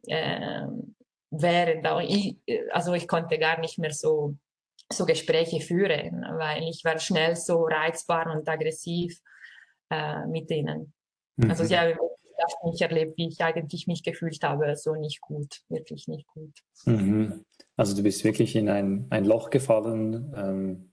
äh, 0.06 0.66
während, 1.30 1.86
also 2.72 2.94
ich 2.94 3.08
konnte 3.08 3.38
gar 3.38 3.58
nicht 3.60 3.78
mehr 3.78 3.92
so, 3.92 4.36
so 4.92 5.04
Gespräche 5.04 5.60
führen, 5.60 6.24
weil 6.38 6.62
ich 6.64 6.84
war 6.84 6.98
schnell 6.98 7.34
so 7.36 7.64
reizbar 7.64 8.32
und 8.34 8.48
aggressiv 8.48 9.20
äh, 9.90 10.26
mit 10.26 10.50
ihnen. 10.50 10.92
Mhm. 11.36 11.50
Also 11.50 11.64
sie 11.64 11.78
haben 11.78 11.98
nicht 12.64 12.80
erlebt, 12.80 13.16
wie 13.16 13.28
ich 13.28 13.40
eigentlich 13.40 13.86
mich 13.86 14.02
gefühlt 14.02 14.42
habe, 14.42 14.76
so 14.76 14.94
nicht 14.94 15.20
gut, 15.20 15.62
wirklich 15.68 16.08
nicht 16.08 16.26
gut. 16.28 16.52
Mhm. 16.84 17.44
Also 17.76 17.96
du 17.96 18.02
bist 18.02 18.24
wirklich 18.24 18.56
in 18.56 18.68
ein, 18.68 19.06
ein 19.10 19.24
Loch 19.24 19.50
gefallen. 19.50 20.32
Ähm, 20.36 20.92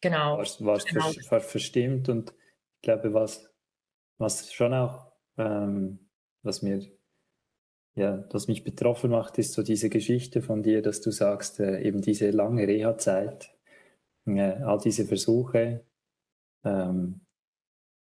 genau. 0.00 0.38
Warst, 0.38 0.64
warst 0.64 0.88
genau. 0.88 1.10
Ver, 1.28 1.40
verstimmt 1.40 2.08
und 2.08 2.30
ich 2.76 2.82
glaube, 2.82 3.12
was, 3.12 3.50
was 4.18 4.52
schon 4.52 4.74
auch, 4.74 5.12
ähm, 5.36 6.10
was 6.42 6.62
mir, 6.62 6.80
ja, 7.94 8.24
was 8.30 8.48
mich 8.48 8.64
betroffen 8.64 9.10
macht, 9.10 9.38
ist 9.38 9.52
so 9.52 9.62
diese 9.62 9.90
Geschichte 9.90 10.42
von 10.42 10.62
dir, 10.62 10.82
dass 10.82 11.00
du 11.00 11.10
sagst, 11.10 11.60
äh, 11.60 11.80
eben 11.82 12.00
diese 12.00 12.30
lange 12.30 12.66
Reha-Zeit, 12.66 13.54
äh, 14.26 14.40
all 14.40 14.78
diese 14.78 15.04
Versuche, 15.04 15.84
ähm, 16.64 17.20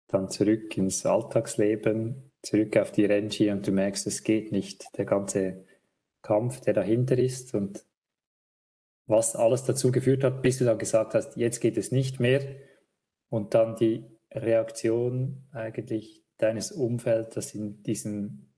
dann 0.09 0.31
zurück 0.31 0.77
ins 0.77 1.07
Alltagsleben, 1.07 2.31
zurück 2.43 2.77
auf 2.77 2.93
die 2.93 3.05
Renji 3.05 3.51
und 3.51 3.67
du 3.67 3.73
merkst, 3.73 4.07
es 4.07 4.25
geht 4.25 4.53
nicht. 4.53 4.97
Der 4.97 5.05
ganze 5.05 5.65
Kampf, 6.23 6.61
der 6.61 6.75
dahinter 6.75 7.19
ist 7.19 7.55
und 7.55 7.85
was 9.07 9.37
alles 9.37 9.65
dazu 9.65 9.91
geführt 9.91 10.25
hat, 10.25 10.43
bis 10.43 10.59
du 10.59 10.65
dann 10.65 10.79
gesagt 10.79 11.15
hast, 11.15 11.37
jetzt 11.37 11.61
geht 11.61 11.79
es 11.79 11.93
nicht 11.93 12.21
mehr 12.21 12.43
und 13.31 13.55
dann 13.55 13.77
die 13.77 14.05
Reaktion 14.31 15.47
eigentlich 15.53 16.23
deines 16.37 16.73
Umfelds, 16.73 17.35
das 17.35 17.55
in 17.55 17.83
diesen, 17.83 18.53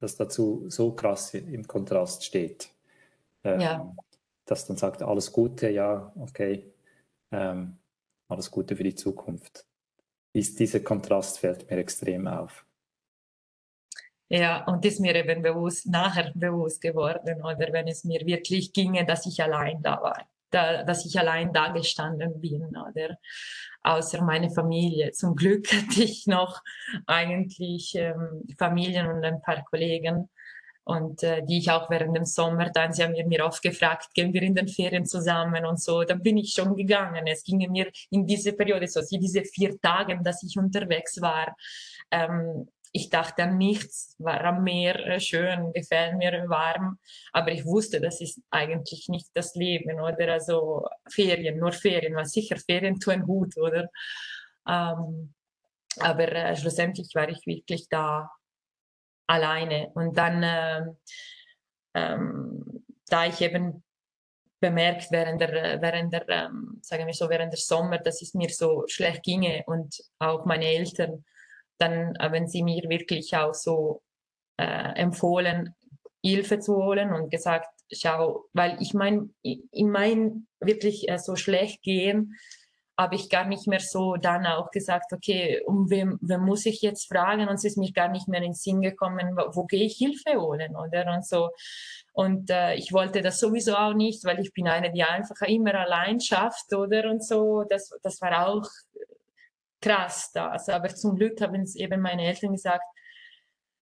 das 0.00 0.16
dazu 0.16 0.64
so 0.68 0.92
krass 0.92 1.34
im 1.34 1.66
Kontrast 1.66 2.24
steht. 2.24 2.70
Ähm, 3.44 3.60
ja. 3.60 3.96
Das 4.44 4.66
dann 4.66 4.76
sagt, 4.76 5.02
alles 5.02 5.30
Gute, 5.30 5.70
ja, 5.70 6.12
okay, 6.18 6.72
ähm, 7.30 7.78
alles 8.28 8.50
Gute 8.50 8.74
für 8.74 8.84
die 8.84 8.96
Zukunft. 8.96 9.64
Dies, 10.34 10.54
dieser 10.54 10.80
Kontrast 10.80 11.38
fällt 11.38 11.70
mir 11.70 11.78
extrem 11.78 12.26
auf. 12.26 12.64
Ja, 14.28 14.64
und 14.66 14.84
ist 14.84 15.00
mir 15.00 15.14
eben 15.16 15.42
bewusst, 15.42 15.86
nachher 15.86 16.30
bewusst 16.34 16.80
geworden, 16.80 17.42
oder 17.42 17.72
wenn 17.72 17.88
es 17.88 18.04
mir 18.04 18.24
wirklich 18.24 18.72
ginge, 18.72 19.04
dass 19.04 19.26
ich 19.26 19.42
allein 19.42 19.82
da 19.82 20.00
war, 20.00 20.24
da, 20.50 20.84
dass 20.84 21.04
ich 21.04 21.18
allein 21.18 21.52
da 21.52 21.72
gestanden 21.72 22.40
bin, 22.40 22.62
oder 22.76 23.18
außer 23.82 24.22
meine 24.22 24.50
Familie. 24.50 25.10
Zum 25.10 25.34
Glück 25.34 25.66
hatte 25.72 26.04
ich 26.04 26.28
noch 26.28 26.62
eigentlich 27.06 27.96
ähm, 27.96 28.44
Familien 28.56 29.08
und 29.08 29.24
ein 29.24 29.42
paar 29.42 29.64
Kollegen, 29.64 30.30
und 30.90 31.22
äh, 31.22 31.42
die 31.46 31.58
ich 31.58 31.70
auch 31.70 31.88
während 31.88 32.16
dem 32.16 32.24
Sommer 32.24 32.70
dann, 32.70 32.92
sie 32.92 33.04
haben 33.04 33.14
mir 33.28 33.44
oft 33.44 33.62
gefragt, 33.62 34.12
gehen 34.12 34.32
wir 34.32 34.42
in 34.42 34.56
den 34.56 34.66
Ferien 34.66 35.06
zusammen 35.06 35.64
und 35.64 35.80
so, 35.80 36.02
dann 36.02 36.20
bin 36.20 36.36
ich 36.36 36.52
schon 36.52 36.74
gegangen. 36.74 37.26
Es 37.28 37.44
ging 37.44 37.58
mir 37.70 37.90
in 38.10 38.26
diese 38.26 38.52
Periode, 38.52 38.88
so 38.88 39.00
diese 39.08 39.44
vier 39.44 39.80
Tage, 39.80 40.18
dass 40.20 40.42
ich 40.42 40.58
unterwegs 40.58 41.20
war, 41.20 41.54
ähm, 42.10 42.68
ich 42.92 43.08
dachte 43.08 43.44
an 43.44 43.56
nichts, 43.56 44.16
war 44.18 44.42
am 44.44 44.64
Meer 44.64 44.96
äh, 45.06 45.20
schön, 45.20 45.72
gefällt 45.72 46.16
mir 46.16 46.44
warm, 46.48 46.98
aber 47.32 47.52
ich 47.52 47.64
wusste, 47.64 48.00
das 48.00 48.20
ist 48.20 48.40
eigentlich 48.50 49.08
nicht 49.08 49.28
das 49.34 49.54
Leben, 49.54 50.00
oder? 50.00 50.32
Also 50.32 50.88
Ferien, 51.08 51.60
nur 51.60 51.70
Ferien, 51.70 52.16
weil 52.16 52.26
sicher 52.26 52.56
Ferien 52.56 52.98
tun 52.98 53.22
gut, 53.22 53.56
oder? 53.56 53.88
Ähm, 54.68 55.34
aber 56.00 56.32
äh, 56.32 56.56
schlussendlich 56.56 57.14
war 57.14 57.28
ich 57.28 57.46
wirklich 57.46 57.88
da 57.88 58.28
alleine. 59.30 59.90
Und 59.94 60.18
dann, 60.18 60.42
ähm, 60.44 60.96
ähm, 61.94 62.84
da 63.06 63.26
ich 63.26 63.40
eben 63.40 63.82
bemerkt 64.60 65.10
während 65.10 65.40
der, 65.40 65.80
während 65.80 66.12
der 66.12 66.28
ähm, 66.28 66.80
sagen 66.82 67.06
wir 67.06 67.14
so, 67.14 67.30
während 67.30 67.52
der 67.52 67.60
Sommer, 67.60 67.98
dass 67.98 68.20
es 68.20 68.34
mir 68.34 68.50
so 68.50 68.84
schlecht 68.88 69.22
ginge 69.22 69.62
und 69.66 70.02
auch 70.18 70.44
meine 70.44 70.66
Eltern, 70.66 71.24
dann 71.78 72.16
haben 72.18 72.46
sie 72.46 72.62
mir 72.62 72.82
wirklich 72.88 73.34
auch 73.34 73.54
so 73.54 74.02
äh, 74.58 74.92
empfohlen, 75.00 75.74
Hilfe 76.22 76.58
zu 76.58 76.76
holen 76.76 77.14
und 77.14 77.30
gesagt, 77.30 77.70
schau, 77.90 78.44
weil 78.52 78.76
ich 78.82 78.92
meine, 78.92 79.30
in 79.42 79.90
mein 79.90 80.46
wirklich 80.60 81.08
äh, 81.08 81.18
so 81.18 81.36
schlecht 81.36 81.82
gehen, 81.82 82.36
habe 83.00 83.14
ich 83.14 83.30
gar 83.30 83.46
nicht 83.46 83.66
mehr 83.66 83.80
so 83.80 84.16
dann 84.16 84.46
auch 84.46 84.70
gesagt, 84.70 85.12
okay, 85.12 85.62
um 85.64 85.88
wem, 85.88 86.18
wem 86.20 86.42
muss 86.42 86.66
ich 86.66 86.82
jetzt 86.82 87.08
fragen? 87.08 87.48
Und 87.48 87.54
es 87.54 87.64
ist 87.64 87.78
mir 87.78 87.90
gar 87.92 88.08
nicht 88.08 88.28
mehr 88.28 88.40
in 88.40 88.50
den 88.50 88.54
Sinn 88.54 88.82
gekommen, 88.82 89.36
wo, 89.36 89.56
wo 89.56 89.64
gehe 89.64 89.84
ich 89.84 89.96
Hilfe 89.96 90.38
holen, 90.38 90.76
oder? 90.76 91.10
Und 91.14 91.26
so. 91.26 91.50
Und 92.12 92.50
äh, 92.50 92.74
ich 92.74 92.92
wollte 92.92 93.22
das 93.22 93.40
sowieso 93.40 93.74
auch 93.74 93.94
nicht, 93.94 94.24
weil 94.24 94.40
ich 94.40 94.52
bin 94.52 94.68
eine, 94.68 94.92
die 94.92 95.02
einfach 95.02 95.40
immer 95.46 95.74
allein 95.74 96.20
schafft, 96.20 96.74
oder? 96.74 97.10
Und 97.10 97.24
so, 97.24 97.64
das, 97.64 97.90
das 98.02 98.20
war 98.20 98.46
auch 98.46 98.68
krass 99.80 100.30
das. 100.32 100.68
Aber 100.68 100.88
zum 100.88 101.16
Glück 101.16 101.40
haben 101.40 101.62
es 101.62 101.76
eben 101.76 102.02
meine 102.02 102.26
Eltern 102.26 102.52
gesagt, 102.52 102.84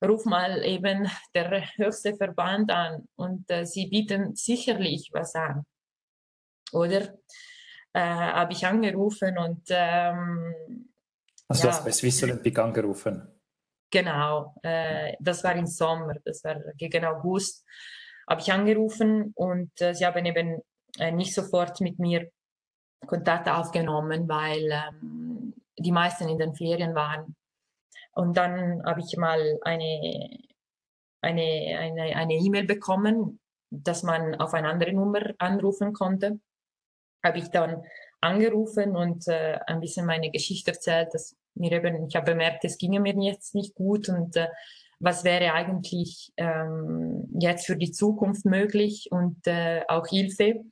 ruf 0.04 0.26
mal 0.26 0.66
eben 0.66 1.10
der 1.34 1.64
höchste 1.78 2.14
Verband 2.16 2.72
an 2.72 3.08
und 3.16 3.50
äh, 3.50 3.66
sie 3.66 3.88
bieten 3.88 4.36
sicherlich 4.36 5.10
was 5.14 5.34
an. 5.34 5.66
Oder 6.74 7.14
äh, 7.98 8.00
habe 8.00 8.54
ich 8.54 8.66
angerufen 8.66 9.38
und 9.39 9.63
ähm, 9.70 10.54
also 11.48 11.63
ja, 11.63 11.72
du 11.72 11.75
hast 11.75 11.86
bei 11.86 11.92
Swiss 11.92 12.22
Olympic 12.24 12.60
angerufen? 12.60 13.27
Genau, 13.89 14.54
äh, 14.62 15.13
das 15.20 15.44
war 15.44 15.56
im 15.56 15.66
Sommer, 15.66 16.16
das 16.24 16.44
war 16.44 16.60
gegen 16.77 17.06
August, 17.06 17.66
habe 18.30 18.42
ich 18.42 18.51
angerufen 18.51 19.32
und 19.36 19.72
äh, 19.82 19.96
sie 19.96 20.06
haben 20.06 20.25
eben 20.25 20.62
äh, 21.00 21.12
nicht 21.12 21.34
sofort 21.34 21.82
mit 21.82 21.98
mir 21.98 22.30
Kontakt 23.08 23.48
aufgenommen, 23.50 24.27
weil 24.27 24.70
ähm, 24.72 25.54
die 25.77 25.92
meisten 25.92 26.30
in 26.30 26.38
den 26.38 26.54
Ferien 26.54 26.94
waren. 26.94 27.36
Und 28.13 28.36
dann 28.38 28.84
habe 28.84 29.00
ich 29.00 29.18
mal 29.18 29.60
eine 29.62 30.30
eine 31.22 31.77
eine 31.80 32.16
eine 32.16 32.34
E-Mail 32.34 32.66
bekommen, 32.66 33.39
dass 33.72 34.04
man 34.04 34.36
auf 34.36 34.54
eine 34.54 34.70
andere 34.70 34.94
Nummer 34.94 35.34
anrufen 35.39 35.94
konnte. 35.94 36.39
Habe 37.24 37.40
ich 37.40 37.50
dann 37.50 37.84
angerufen 38.22 38.96
und 38.96 39.28
äh, 39.28 39.60
ein 39.68 39.80
bisschen 39.80 40.06
meine 40.06 40.32
Geschichte 40.32 40.72
erzählt, 40.72 41.14
dass 41.14 41.36
mir 41.56 41.72
eben, 41.72 42.08
ich 42.08 42.16
habe 42.16 42.32
bemerkt, 42.32 42.64
es 42.66 42.78
ging 42.78 43.02
mir 43.02 43.16
jetzt 43.24 43.56
nicht 43.56 43.76
gut 43.76 44.10
und 44.10 44.36
äh, 44.36 44.48
was 45.00 45.24
wäre 45.24 45.54
eigentlich 45.54 46.32
ähm, 46.38 47.28
jetzt 47.40 47.68
für 47.68 47.78
die 47.78 47.92
Zukunft 47.92 48.46
möglich 48.46 49.10
und 49.12 49.46
äh, 49.46 49.84
auch 49.88 50.08
Hilfe, 50.08 50.64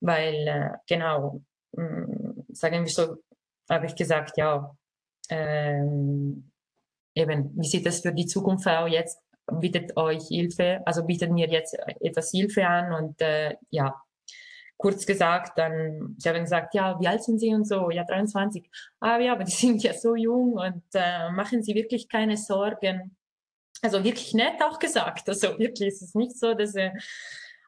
weil 0.00 0.46
äh, 0.46 0.70
genau, 0.88 1.42
mh, 1.72 1.84
mm, 1.84 2.44
sagen 2.52 2.84
wir 2.84 2.90
so, 2.90 3.16
habe 3.68 3.86
ich 3.86 3.94
gesagt, 3.94 4.38
ja, 4.38 4.74
ähm, 5.28 6.50
eben, 7.14 7.50
wie 7.56 7.66
sieht 7.66 7.86
das 7.86 8.00
für 8.00 8.12
die 8.12 8.26
Zukunft 8.26 8.66
aus? 8.66 8.90
Jetzt 8.90 9.20
bietet 9.60 9.96
euch 9.96 10.28
Hilfe, 10.28 10.80
also 10.86 11.04
bietet 11.04 11.30
mir 11.30 11.48
jetzt 11.48 11.76
etwas 12.00 12.30
Hilfe 12.30 12.66
an 12.66 12.92
und 12.92 13.20
äh, 13.20 13.56
ja, 13.70 13.94
kurz 14.76 15.06
gesagt, 15.06 15.58
dann, 15.58 16.14
sie 16.18 16.28
haben 16.28 16.42
gesagt, 16.42 16.74
ja, 16.74 16.98
wie 17.00 17.08
alt 17.08 17.22
sind 17.22 17.38
Sie 17.38 17.54
und 17.54 17.66
so, 17.66 17.90
ja, 17.90 18.04
23. 18.04 18.68
Ah 19.00 19.18
ja, 19.18 19.32
aber 19.32 19.44
die 19.44 19.50
sind 19.52 19.82
ja 19.82 19.94
so 19.94 20.14
jung 20.14 20.54
und 20.54 20.84
äh, 20.94 21.30
machen 21.30 21.62
Sie 21.62 21.74
wirklich 21.74 22.08
keine 22.08 22.36
Sorgen. 22.36 23.16
Also 23.82 24.02
wirklich 24.04 24.34
nett 24.34 24.62
auch 24.62 24.78
gesagt, 24.78 25.28
also 25.28 25.58
wirklich 25.58 25.88
ist 25.88 26.02
es 26.02 26.14
nicht 26.14 26.38
so, 26.38 26.54
dass, 26.54 26.74
äh, 26.74 26.90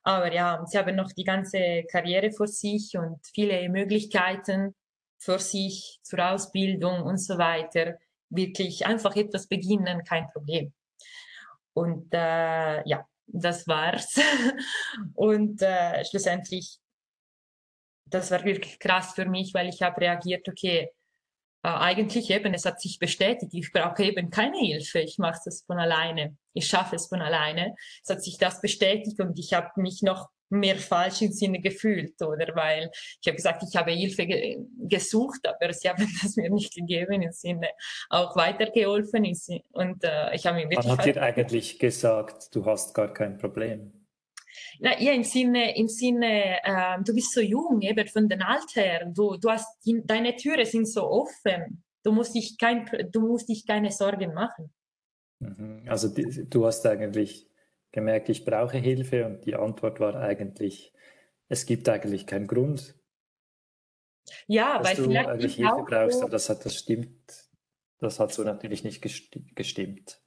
aber 0.03 0.33
ja, 0.33 0.65
Sie 0.67 0.79
haben 0.79 0.97
noch 0.97 1.13
die 1.13 1.25
ganze 1.25 1.85
Karriere 1.91 2.31
vor 2.31 2.47
sich 2.47 2.97
und 2.97 3.19
viele 3.35 3.69
Möglichkeiten 3.69 4.75
für 5.19 5.39
sich 5.39 5.99
zur 6.03 6.31
Ausbildung 6.31 7.03
und 7.03 7.19
so 7.19 7.39
weiter. 7.39 7.99
Wirklich 8.31 8.87
einfach 8.87 9.17
etwas 9.17 9.47
beginnen, 9.47 10.05
kein 10.05 10.29
Problem. 10.29 10.73
Und 11.73 12.13
äh, 12.13 12.89
ja, 12.89 13.07
das 13.27 13.67
war's. 13.67 14.15
und 15.15 15.61
äh, 15.63 16.05
schlussendlich 16.05 16.79
das 18.11 18.31
war 18.31 18.45
wirklich 18.45 18.79
krass 18.79 19.13
für 19.15 19.27
mich, 19.27 19.55
weil 19.55 19.69
ich 19.69 19.83
habe 19.83 20.01
reagiert, 20.01 20.49
okay, 20.49 20.91
äh, 21.63 21.69
eigentlich 21.69 22.31
eben, 22.31 22.55
es 22.55 22.65
hat 22.65 22.81
sich 22.81 22.99
bestätigt, 22.99 23.53
ich 23.53 23.73
brauche 23.73 24.05
eben 24.05 24.31
keine 24.31 24.59
Hilfe, 24.59 25.01
ich 25.01 25.19
mache 25.19 25.41
das 25.45 25.63
von 25.63 25.79
alleine, 25.79 26.37
ich 26.55 26.67
schaffe 26.67 26.97
es 26.97 27.07
von 27.07 27.21
alleine. 27.21 27.75
Es 28.03 28.11
hat 28.11 28.23
sich 28.23 28.39
das 28.39 28.61
bestätigt 28.61 29.21
und 29.21 29.39
ich 29.39 29.53
habe 29.53 29.69
mich 29.81 30.03
noch 30.03 30.29
mehr 30.51 30.77
falsch 30.77 31.21
im 31.23 31.33
Sinne 31.33 31.61
gefühlt, 31.61 32.21
oder? 32.23 32.55
Weil 32.55 32.91
ich 33.21 33.27
habe 33.27 33.37
gesagt, 33.37 33.63
ich 33.69 33.77
habe 33.77 33.91
Hilfe 33.91 34.27
ge 34.27 34.59
gesucht, 34.79 35.47
aber 35.47 35.73
sie 35.73 35.89
haben 35.89 36.07
das 36.23 36.37
mir 36.37 36.51
nicht 36.51 36.75
gegeben 36.75 37.23
im 37.23 37.33
Sinne 37.33 37.69
auch 38.09 38.35
weitergeholfen. 38.37 39.25
Und 39.73 40.05
äh, 40.05 40.35
ich 40.35 40.47
habe 40.47 40.57
mir 40.57 40.71
wirklich. 40.71 40.87
Man 40.87 40.99
hat 40.99 41.07
dir 41.07 41.23
eigentlich 41.23 41.79
gesagt, 41.79 42.55
du 42.55 42.65
hast 42.65 42.95
gar 42.95 43.13
kein 43.13 43.37
Problem. 43.37 43.98
Na, 44.81 45.01
ja, 45.01 45.13
im 45.13 45.25
Sinne, 45.25 45.77
im 45.77 45.89
Sinne 45.89 46.63
äh, 46.63 47.03
du 47.03 47.15
bist 47.15 47.33
so 47.33 47.41
jung, 47.41 47.81
eben 47.83 48.07
von 48.09 48.29
den 48.29 48.43
Alter, 48.43 49.07
du, 49.07 49.37
du 49.37 49.51
hast, 49.51 49.67
die, 49.85 50.03
deine 50.05 50.37
Türen 50.37 50.65
sind 50.65 50.89
so 50.89 51.09
offen, 51.09 51.83
du 52.03 52.13
musst 52.13 52.35
dich, 52.35 52.59
kein, 52.59 52.89
du 53.11 53.21
musst 53.21 53.49
dich 53.49 53.67
keine 53.67 53.91
Sorgen 53.91 54.35
machen. 54.35 54.73
Mhm. 55.41 55.85
Also 55.87 56.09
die, 56.09 56.49
du 56.49 56.67
hast 56.67 56.87
eigentlich 56.87 57.49
gemerkt, 57.93 58.29
ich 58.29 58.45
brauche 58.45 58.79
Hilfe 58.79 59.27
und 59.27 59.45
die 59.45 59.55
Antwort 59.55 60.01
war 60.01 60.15
eigentlich, 60.17 60.93
es 61.49 61.67
gibt 61.67 61.89
eigentlich 61.89 62.27
keinen 62.27 62.47
Grund. 62.47 62.95
Ja, 64.47 64.79
dass 64.79 64.89
weil 64.89 64.97
du 64.97 65.03
vielleicht 65.05 65.29
eigentlich 65.29 65.55
Hilfe 65.55 65.85
brauchst, 65.87 66.21
aber 66.21 66.31
das 66.31 66.51
hat 66.51 66.65
das 66.65 66.75
stimmt, 66.75 67.49
das 67.99 68.21
hat 68.21 68.33
so 68.33 68.45
natürlich 68.45 68.85
nicht 68.85 69.03
gestimmt 69.03 70.21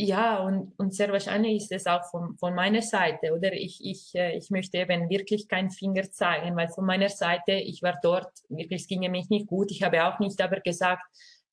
ja, 0.00 0.38
und, 0.38 0.72
und 0.78 0.94
sehr 0.94 1.12
wahrscheinlich 1.12 1.62
ist 1.62 1.72
es 1.72 1.86
auch 1.86 2.04
von, 2.10 2.36
von 2.38 2.54
meiner 2.54 2.82
Seite, 2.82 3.34
oder? 3.34 3.52
Ich, 3.52 3.84
ich, 3.84 4.14
äh, 4.14 4.36
ich 4.36 4.50
möchte 4.50 4.78
eben 4.78 5.10
wirklich 5.10 5.46
keinen 5.46 5.70
Finger 5.70 6.10
zeigen, 6.10 6.56
weil 6.56 6.68
von 6.68 6.86
meiner 6.86 7.08
Seite, 7.08 7.52
ich 7.52 7.82
war 7.82 7.98
dort, 8.02 8.30
wirklich, 8.48 8.82
es 8.82 8.88
ging 8.88 9.00
mir 9.00 9.10
nicht 9.10 9.46
gut. 9.46 9.70
Ich 9.70 9.82
habe 9.82 10.04
auch 10.04 10.18
nicht 10.18 10.40
aber 10.40 10.60
gesagt, 10.60 11.02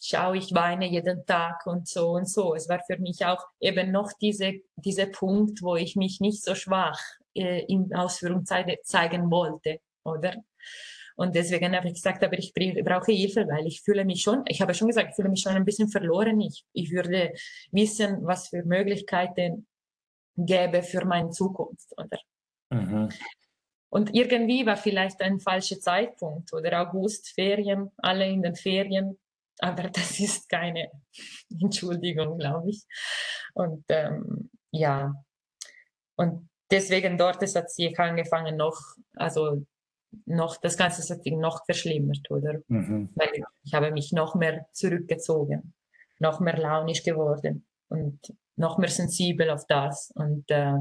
schau, 0.01 0.33
ich 0.33 0.53
weine 0.53 0.87
jeden 0.87 1.25
Tag 1.25 1.65
und 1.65 1.87
so 1.87 2.11
und 2.11 2.29
so. 2.29 2.55
Es 2.55 2.69
war 2.69 2.79
für 2.85 2.97
mich 2.99 3.25
auch 3.25 3.43
eben 3.59 3.91
noch 3.91 4.11
diese, 4.21 4.53
dieser 4.77 5.07
Punkt, 5.07 5.61
wo 5.61 5.75
ich 5.75 5.95
mich 5.95 6.21
nicht 6.21 6.43
so 6.43 6.55
schwach 6.55 6.99
äh, 7.35 7.65
in 7.65 7.93
Ausführungszeichen 7.93 8.77
zeigen 8.83 9.29
wollte, 9.29 9.79
oder? 10.03 10.35
Und 11.17 11.33
deswegen 11.35 11.75
habe 11.75 11.87
ich 11.87 11.95
gesagt, 11.95 12.23
aber 12.23 12.37
ich 12.37 12.53
brauche 12.53 13.11
Hilfe, 13.11 13.47
weil 13.47 13.65
ich 13.65 13.81
fühle 13.81 14.05
mich 14.05 14.21
schon, 14.21 14.43
ich 14.47 14.61
habe 14.61 14.75
schon 14.75 14.87
gesagt, 14.87 15.09
ich 15.09 15.15
fühle 15.15 15.29
mich 15.29 15.41
schon 15.41 15.53
ein 15.53 15.65
bisschen 15.65 15.89
verloren. 15.89 16.39
Ich, 16.39 16.63
ich 16.73 16.91
würde 16.91 17.33
wissen, 17.71 18.19
was 18.21 18.49
für 18.49 18.63
Möglichkeiten 18.63 19.65
gäbe 20.35 20.83
für 20.83 21.05
meine 21.05 21.31
Zukunft, 21.31 21.91
oder? 21.97 22.19
Mhm. 22.69 23.09
Und 23.89 24.13
irgendwie 24.13 24.65
war 24.65 24.77
vielleicht 24.77 25.19
ein 25.21 25.39
falscher 25.39 25.79
Zeitpunkt 25.79 26.53
oder 26.53 26.81
August, 26.81 27.29
Ferien, 27.29 27.89
alle 27.97 28.27
in 28.27 28.43
den 28.43 28.55
Ferien. 28.55 29.17
Aber 29.57 29.83
das 29.89 30.19
ist 30.19 30.47
keine 30.47 30.91
Entschuldigung, 31.49 32.37
glaube 32.37 32.69
ich. 32.69 32.83
Und 33.55 33.85
ähm, 33.89 34.51
ja, 34.69 35.15
und 36.15 36.47
deswegen 36.69 37.17
dort 37.17 37.41
es 37.41 37.55
hat 37.55 37.71
sich 37.71 37.97
angefangen 37.99 38.55
noch, 38.55 38.79
also 39.15 39.65
noch 40.25 40.57
das 40.57 40.77
ganze 40.77 41.01
Setting 41.01 41.39
noch 41.39 41.65
verschlimmert, 41.65 42.29
oder? 42.29 42.61
Mhm. 42.67 43.09
Weil 43.15 43.29
ich 43.63 43.73
habe 43.73 43.91
mich 43.91 44.11
noch 44.11 44.35
mehr 44.35 44.65
zurückgezogen, 44.71 45.73
noch 46.19 46.39
mehr 46.39 46.57
launisch 46.57 47.03
geworden 47.03 47.65
und 47.89 48.19
noch 48.55 48.77
mehr 48.77 48.89
sensibel 48.89 49.49
auf 49.49 49.65
das. 49.67 50.11
Und 50.15 50.49
äh, 50.49 50.73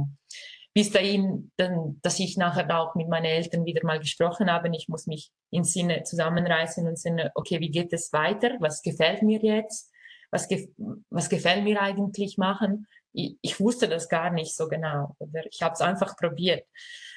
bis 0.76 0.90
dahin, 0.90 1.52
dann, 1.56 1.98
dass 2.02 2.20
ich 2.20 2.36
nachher 2.36 2.68
auch 2.78 2.94
mit 2.94 3.08
meinen 3.08 3.24
Eltern 3.24 3.64
wieder 3.64 3.84
mal 3.84 3.98
gesprochen 3.98 4.50
habe, 4.50 4.70
ich 4.74 4.88
muss 4.88 5.06
mich 5.06 5.30
im 5.50 5.64
Sinne 5.64 6.02
zusammenreißen 6.02 6.86
und 6.86 6.98
Sinne, 6.98 7.32
okay, 7.34 7.60
wie 7.60 7.70
geht 7.70 7.92
es 7.92 8.12
weiter? 8.12 8.56
Was 8.60 8.82
gefällt 8.82 9.22
mir 9.22 9.40
jetzt? 9.40 9.90
Was, 10.30 10.48
gef 10.48 10.66
was 11.08 11.28
gefällt 11.28 11.64
mir 11.64 11.80
eigentlich 11.80 12.36
machen? 12.36 12.86
Ich, 13.12 13.36
ich 13.40 13.60
wusste 13.60 13.88
das 13.88 14.08
gar 14.08 14.30
nicht 14.30 14.54
so 14.54 14.68
genau. 14.68 15.14
Oder 15.18 15.46
ich 15.50 15.62
habe 15.62 15.72
es 15.72 15.80
einfach 15.80 16.16
probiert. 16.16 16.66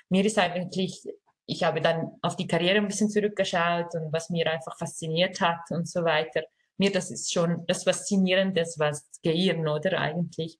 Mir 0.09 0.23
ist 0.25 0.37
eigentlich 0.37 1.03
ich 1.49 1.63
habe 1.63 1.81
dann 1.81 2.11
auf 2.21 2.35
die 2.35 2.45
Karriere 2.45 2.77
ein 2.77 2.87
bisschen 2.87 3.09
zurückgeschaut 3.09 3.95
und 3.95 4.13
was 4.13 4.29
mir 4.29 4.49
einfach 4.51 4.77
fasziniert 4.77 5.41
hat 5.41 5.71
und 5.71 5.89
so 5.89 6.03
weiter. 6.03 6.43
Mir, 6.77 6.91
das 6.91 7.09
ist 7.09 7.33
schon 7.33 7.65
das 7.65 7.83
Faszinierende, 7.83 8.61
was 8.77 9.09
Gehirn, 9.23 9.67
oder 9.67 9.99
eigentlich? 9.99 10.59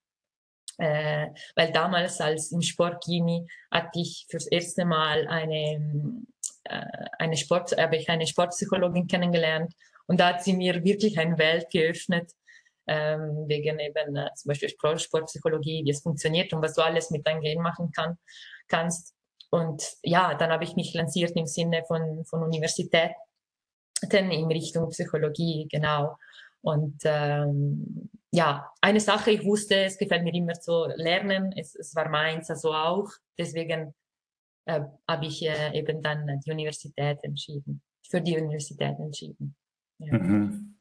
Äh, 0.79 1.27
weil 1.55 1.71
damals 1.71 2.19
als 2.19 2.51
im 2.51 2.61
Sportgini 2.61 3.45
hatte 3.69 3.99
ich 3.99 4.25
fürs 4.31 4.47
erste 4.47 4.83
Mal 4.83 5.27
eine, 5.27 6.23
äh, 6.63 6.85
eine 7.19 7.37
Sport, 7.37 7.77
habe 7.77 7.97
ich 7.97 8.09
eine 8.09 8.25
Sportpsychologin 8.25 9.05
kennengelernt 9.05 9.73
und 10.07 10.19
da 10.19 10.29
hat 10.29 10.43
sie 10.43 10.53
mir 10.53 10.83
wirklich 10.83 11.19
eine 11.19 11.37
Welt 11.37 11.69
geöffnet, 11.69 12.31
ähm, 12.87 13.45
wegen 13.47 13.77
eben 13.77 14.15
äh, 14.15 14.33
zum 14.33 14.49
Beispiel 14.49 14.69
Sportpsychologie, 14.69 15.83
wie 15.85 15.91
es 15.91 16.01
funktioniert 16.01 16.51
und 16.51 16.63
was 16.63 16.73
du 16.73 16.81
alles 16.81 17.11
mit 17.11 17.27
deinem 17.27 17.41
Gehirn 17.41 17.61
machen 17.61 17.91
kann, 17.91 18.17
kannst. 18.67 19.13
Und 19.51 19.83
ja, 20.03 20.35
dann 20.35 20.51
habe 20.51 20.63
ich 20.63 20.75
mich 20.75 20.93
lanciert 20.93 21.35
im 21.35 21.47
Sinne 21.47 21.83
von, 21.87 22.23
von 22.25 22.43
Universitäten 22.43 24.31
in 24.31 24.45
Richtung 24.45 24.89
Psychologie, 24.89 25.67
genau. 25.69 26.17
Und 26.61 27.01
ähm, 27.05 28.09
ja, 28.31 28.71
eine 28.81 28.99
Sache, 28.99 29.31
ich 29.31 29.43
wusste, 29.43 29.75
es 29.75 29.97
gefällt 29.97 30.23
mir 30.23 30.33
immer 30.33 30.53
zu 30.53 30.85
lernen, 30.95 31.53
es, 31.55 31.75
es 31.75 31.95
war 31.95 32.09
meins 32.09 32.49
also 32.49 32.73
auch. 32.73 33.09
Deswegen 33.37 33.93
äh, 34.65 34.81
habe 35.07 35.25
ich 35.25 35.41
äh, 35.43 35.77
eben 35.77 36.01
dann 36.01 36.39
die 36.45 36.51
Universität 36.51 37.23
entschieden, 37.23 37.81
für 38.07 38.21
die 38.21 38.37
Universität 38.37 38.99
entschieden. 38.99 39.55
Ja. 39.97 40.17
Mhm. 40.17 40.75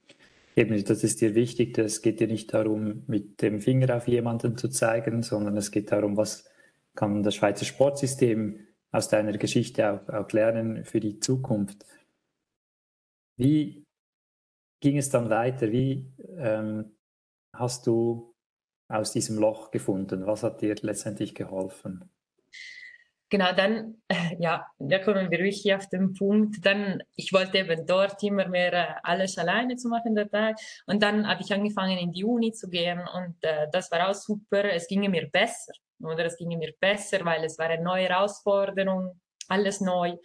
Eben, 0.57 0.85
das 0.85 1.05
ist 1.05 1.21
dir 1.21 1.37
wichtig, 1.37 1.79
es 1.79 2.03
geht 2.03 2.19
dir 2.19 2.27
nicht 2.27 2.53
darum, 2.53 3.05
mit 3.07 3.41
dem 3.43 3.61
Finger 3.61 3.97
auf 3.97 4.09
jemanden 4.09 4.57
zu 4.57 4.69
zeigen, 4.69 5.23
sondern 5.23 5.57
es 5.57 5.71
geht 5.71 5.93
darum, 5.93 6.17
was 6.17 6.51
kann 6.99 7.23
das 7.23 7.37
Schweizer 7.37 7.65
Sportsystem 7.65 8.67
aus 8.91 9.09
deiner 9.09 9.39
Geschichte 9.39 9.89
auch, 9.89 10.09
auch 10.13 10.33
lernen 10.33 10.85
für 10.85 10.99
die 10.99 11.21
Zukunft. 11.21 11.85
Wie 13.37 13.85
ging 14.81 14.99
es 14.99 15.09
dann 15.09 15.31
weiter? 15.31 15.71
Wie 15.71 16.13
ähm, 16.39 16.97
hast 17.55 17.87
du 17.87 18.35
aus 18.89 19.13
diesem 19.13 19.39
Loch 19.39 19.71
gefunden? 19.71 20.27
Was 20.27 20.43
hat 20.43 20.61
dir 20.61 20.75
letztendlich 20.81 21.37
geholfen? 21.37 22.11
Genau, 23.31 23.53
dann, 23.53 24.03
ja, 24.41 24.67
da 24.81 24.99
kommen 24.99 25.31
wir 25.31 25.39
wirklich 25.39 25.73
auf 25.73 25.89
den 25.89 26.15
Punkt. 26.15 26.67
Dann, 26.67 27.01
ich 27.15 27.33
wollte 27.33 27.59
eben 27.59 27.87
dort 27.87 28.21
immer 28.25 28.49
mehr 28.49 28.73
äh, 28.73 28.95
alles 29.05 29.39
alleine 29.39 29.77
zu 29.77 29.89
machen, 29.89 30.17
der 30.17 30.29
Tag. 30.29 30.57
Und 30.87 31.01
dann 31.05 31.29
habe 31.29 31.43
ich 31.43 31.53
angefangen, 31.53 31.99
in 31.99 32.11
die 32.11 32.25
Uni 32.25 32.51
zu 32.51 32.69
gehen 32.69 33.01
und 33.15 33.37
äh, 33.43 33.69
das 33.71 33.93
war 33.93 34.09
auch 34.09 34.15
super. 34.15 34.65
Es 34.65 34.89
ging 34.89 35.09
mir 35.09 35.29
besser, 35.31 35.73
oder? 36.01 36.27
Es 36.27 36.37
ging 36.37 36.49
mir 36.49 36.75
besser, 36.79 37.25
weil 37.25 37.45
es 37.45 37.59
war 37.59 37.67
eine 37.67 37.83
neue 37.83 38.09
Herausforderung, 38.09 39.21
alles 39.49 39.81
neu. 39.81 40.17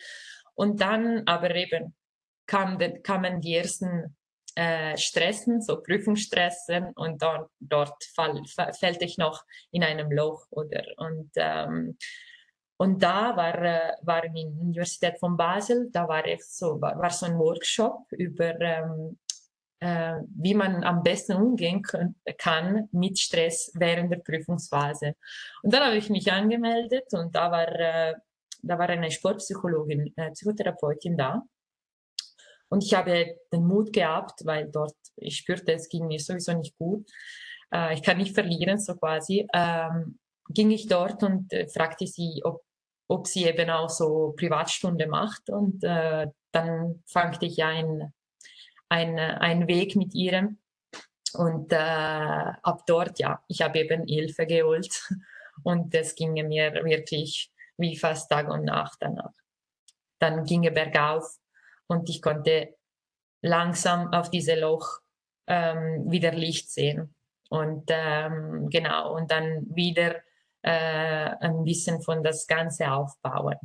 Und 0.55 0.81
dann 0.81 1.23
aber 1.25 1.53
eben 1.55 1.95
kam 2.45 2.77
de, 2.77 3.01
kamen 3.01 3.41
die 3.41 3.55
ersten 3.55 4.15
äh, 4.55 4.95
Stressen, 4.97 5.61
so 5.61 5.81
Prüfungsstressen 5.81 6.91
und 6.95 7.21
dann, 7.21 7.45
dort 7.59 8.03
fall, 8.15 8.41
fällte 8.77 9.05
ich 9.05 9.17
noch 9.17 9.43
in 9.71 9.83
einem 9.83 10.11
Loch, 10.11 10.45
oder? 10.51 10.83
Und 10.97 11.31
ähm, 11.35 11.97
und 12.77 13.01
da 13.01 13.35
war, 13.37 13.63
äh, 13.63 13.93
war 14.01 14.23
in 14.25 14.33
der 14.33 14.45
Universität 14.45 15.19
von 15.19 15.37
Basel, 15.37 15.89
da 15.91 16.07
war, 16.07 16.23
so, 16.39 16.81
war, 16.81 16.99
war 16.99 17.09
so 17.11 17.25
ein 17.25 17.37
Workshop 17.37 18.11
über 18.11 18.59
ähm, 18.59 19.19
äh, 19.83 20.21
wie 20.35 20.53
man 20.53 20.81
am 20.85 21.03
besten 21.03 21.33
umgehen 21.33 21.81
können, 21.81 22.15
kann 22.37 22.87
mit 22.93 23.19
Stress 23.19 23.69
während 23.75 24.13
der 24.13 24.19
Prüfungsphase. 24.19 25.15
Und 25.61 25.73
dann 25.73 25.83
habe 25.83 25.97
ich 25.97 26.09
mich 26.09 26.31
angemeldet 26.31 27.11
und 27.11 27.35
da 27.35 27.51
war, 27.51 27.67
äh, 27.67 28.13
da 28.61 28.79
war 28.79 28.87
eine 28.87 29.11
Sportpsychologin, 29.11 30.13
äh, 30.15 30.31
Psychotherapeutin 30.31 31.17
da. 31.17 31.43
Und 32.69 32.81
ich 32.85 32.93
habe 32.93 33.35
den 33.51 33.67
Mut 33.67 33.91
gehabt, 33.91 34.45
weil 34.45 34.71
dort, 34.71 34.95
ich 35.17 35.35
spürte, 35.35 35.73
es 35.73 35.89
ging 35.89 36.07
mir 36.07 36.19
sowieso 36.19 36.53
nicht 36.53 36.77
gut. 36.77 37.05
Äh, 37.73 37.93
ich 37.95 38.03
kann 38.03 38.17
nicht 38.17 38.33
verlieren, 38.33 38.79
so 38.79 38.95
quasi. 38.95 39.45
Ähm, 39.53 40.17
ging 40.47 40.71
ich 40.71 40.87
dort 40.87 41.23
und 41.23 41.51
äh, 41.51 41.67
fragte 41.67 42.07
sie, 42.07 42.41
ob, 42.45 42.63
ob 43.09 43.27
sie 43.27 43.43
eben 43.43 43.69
auch 43.69 43.89
so 43.89 44.33
Privatstunde 44.37 45.07
macht. 45.07 45.49
Und 45.49 45.83
äh, 45.83 46.27
dann 46.53 47.03
fangte 47.05 47.47
ich 47.47 47.61
ein 47.61 48.13
ein, 48.89 49.17
ein 49.19 49.67
Weg 49.67 49.95
mit 49.95 50.13
ihr. 50.13 50.55
Und 51.33 51.71
äh, 51.71 51.77
ab 51.77 52.83
dort, 52.85 53.19
ja, 53.19 53.43
ich 53.47 53.61
habe 53.61 53.79
eben 53.79 54.05
Hilfe 54.05 54.45
geholt 54.45 55.09
und 55.63 55.93
es 55.95 56.15
ging 56.15 56.33
mir 56.33 56.73
wirklich 56.73 57.51
wie 57.77 57.97
fast 57.97 58.29
Tag 58.29 58.49
und 58.49 58.65
Nacht 58.65 58.97
danach. 58.99 59.33
Dann 60.19 60.45
ging 60.45 60.65
es 60.65 60.73
bergauf 60.73 61.37
und 61.87 62.09
ich 62.09 62.21
konnte 62.21 62.75
langsam 63.41 64.13
auf 64.13 64.29
diese 64.29 64.59
Loch 64.59 64.99
ähm, 65.47 66.09
wieder 66.09 66.31
Licht 66.31 66.69
sehen. 66.69 67.15
Und 67.49 67.85
ähm, 67.89 68.69
genau, 68.69 69.15
und 69.15 69.29
dann 69.29 69.65
wieder 69.75 70.21
äh, 70.61 71.35
ein 71.39 71.63
bisschen 71.63 72.01
von 72.01 72.23
das 72.23 72.47
Ganze 72.47 72.91
aufbauen. 72.91 73.57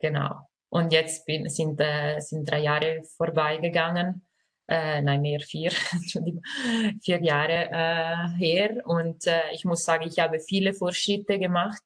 Genau. 0.00 0.49
Und 0.70 0.92
jetzt 0.92 1.26
bin, 1.26 1.48
sind, 1.48 1.80
äh, 1.80 2.20
sind 2.20 2.50
drei 2.50 2.60
Jahre 2.60 3.02
vorbeigegangen. 3.16 4.26
Äh, 4.68 5.02
nein, 5.02 5.20
mehr 5.20 5.40
vier, 5.40 5.72
vier 7.02 7.22
Jahre 7.22 7.68
äh, 7.72 8.28
her. 8.38 8.86
Und 8.86 9.26
äh, 9.26 9.50
ich 9.52 9.64
muss 9.64 9.84
sagen, 9.84 10.06
ich 10.06 10.20
habe 10.20 10.38
viele 10.38 10.72
Fortschritte 10.72 11.40
gemacht, 11.40 11.82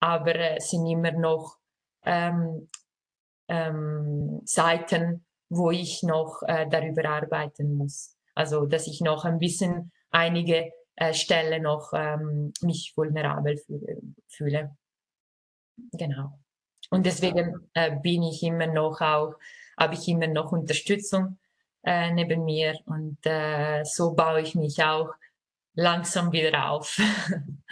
aber 0.00 0.34
es 0.34 0.64
äh, 0.64 0.68
sind 0.68 0.86
immer 0.86 1.12
noch 1.12 1.58
ähm, 2.06 2.70
ähm, 3.48 4.40
Seiten, 4.44 5.26
wo 5.50 5.70
ich 5.70 6.02
noch 6.02 6.42
äh, 6.46 6.66
darüber 6.70 7.04
arbeiten 7.04 7.74
muss. 7.74 8.16
Also, 8.34 8.64
dass 8.64 8.86
ich 8.86 9.02
noch 9.02 9.26
ein 9.26 9.38
bisschen 9.38 9.92
einige 10.10 10.72
Stellen 11.12 11.62
noch 11.62 11.92
ähm, 11.94 12.52
mich 12.60 12.92
vulnerabel 12.94 13.58
fühle. 14.28 14.76
Genau. 15.92 16.39
Und 16.90 17.06
deswegen 17.06 17.70
äh, 17.74 17.96
bin 17.96 18.22
ich 18.22 18.42
immer 18.42 18.66
noch 18.66 19.00
auch, 19.00 19.34
habe 19.78 19.94
ich 19.94 20.06
immer 20.08 20.26
noch 20.26 20.52
Unterstützung 20.52 21.38
äh, 21.84 22.12
neben 22.12 22.44
mir 22.44 22.78
und 22.84 23.18
äh, 23.24 23.84
so 23.84 24.14
baue 24.14 24.42
ich 24.42 24.54
mich 24.54 24.82
auch 24.82 25.14
langsam 25.74 26.32
wieder 26.32 26.70
auf. 26.70 27.00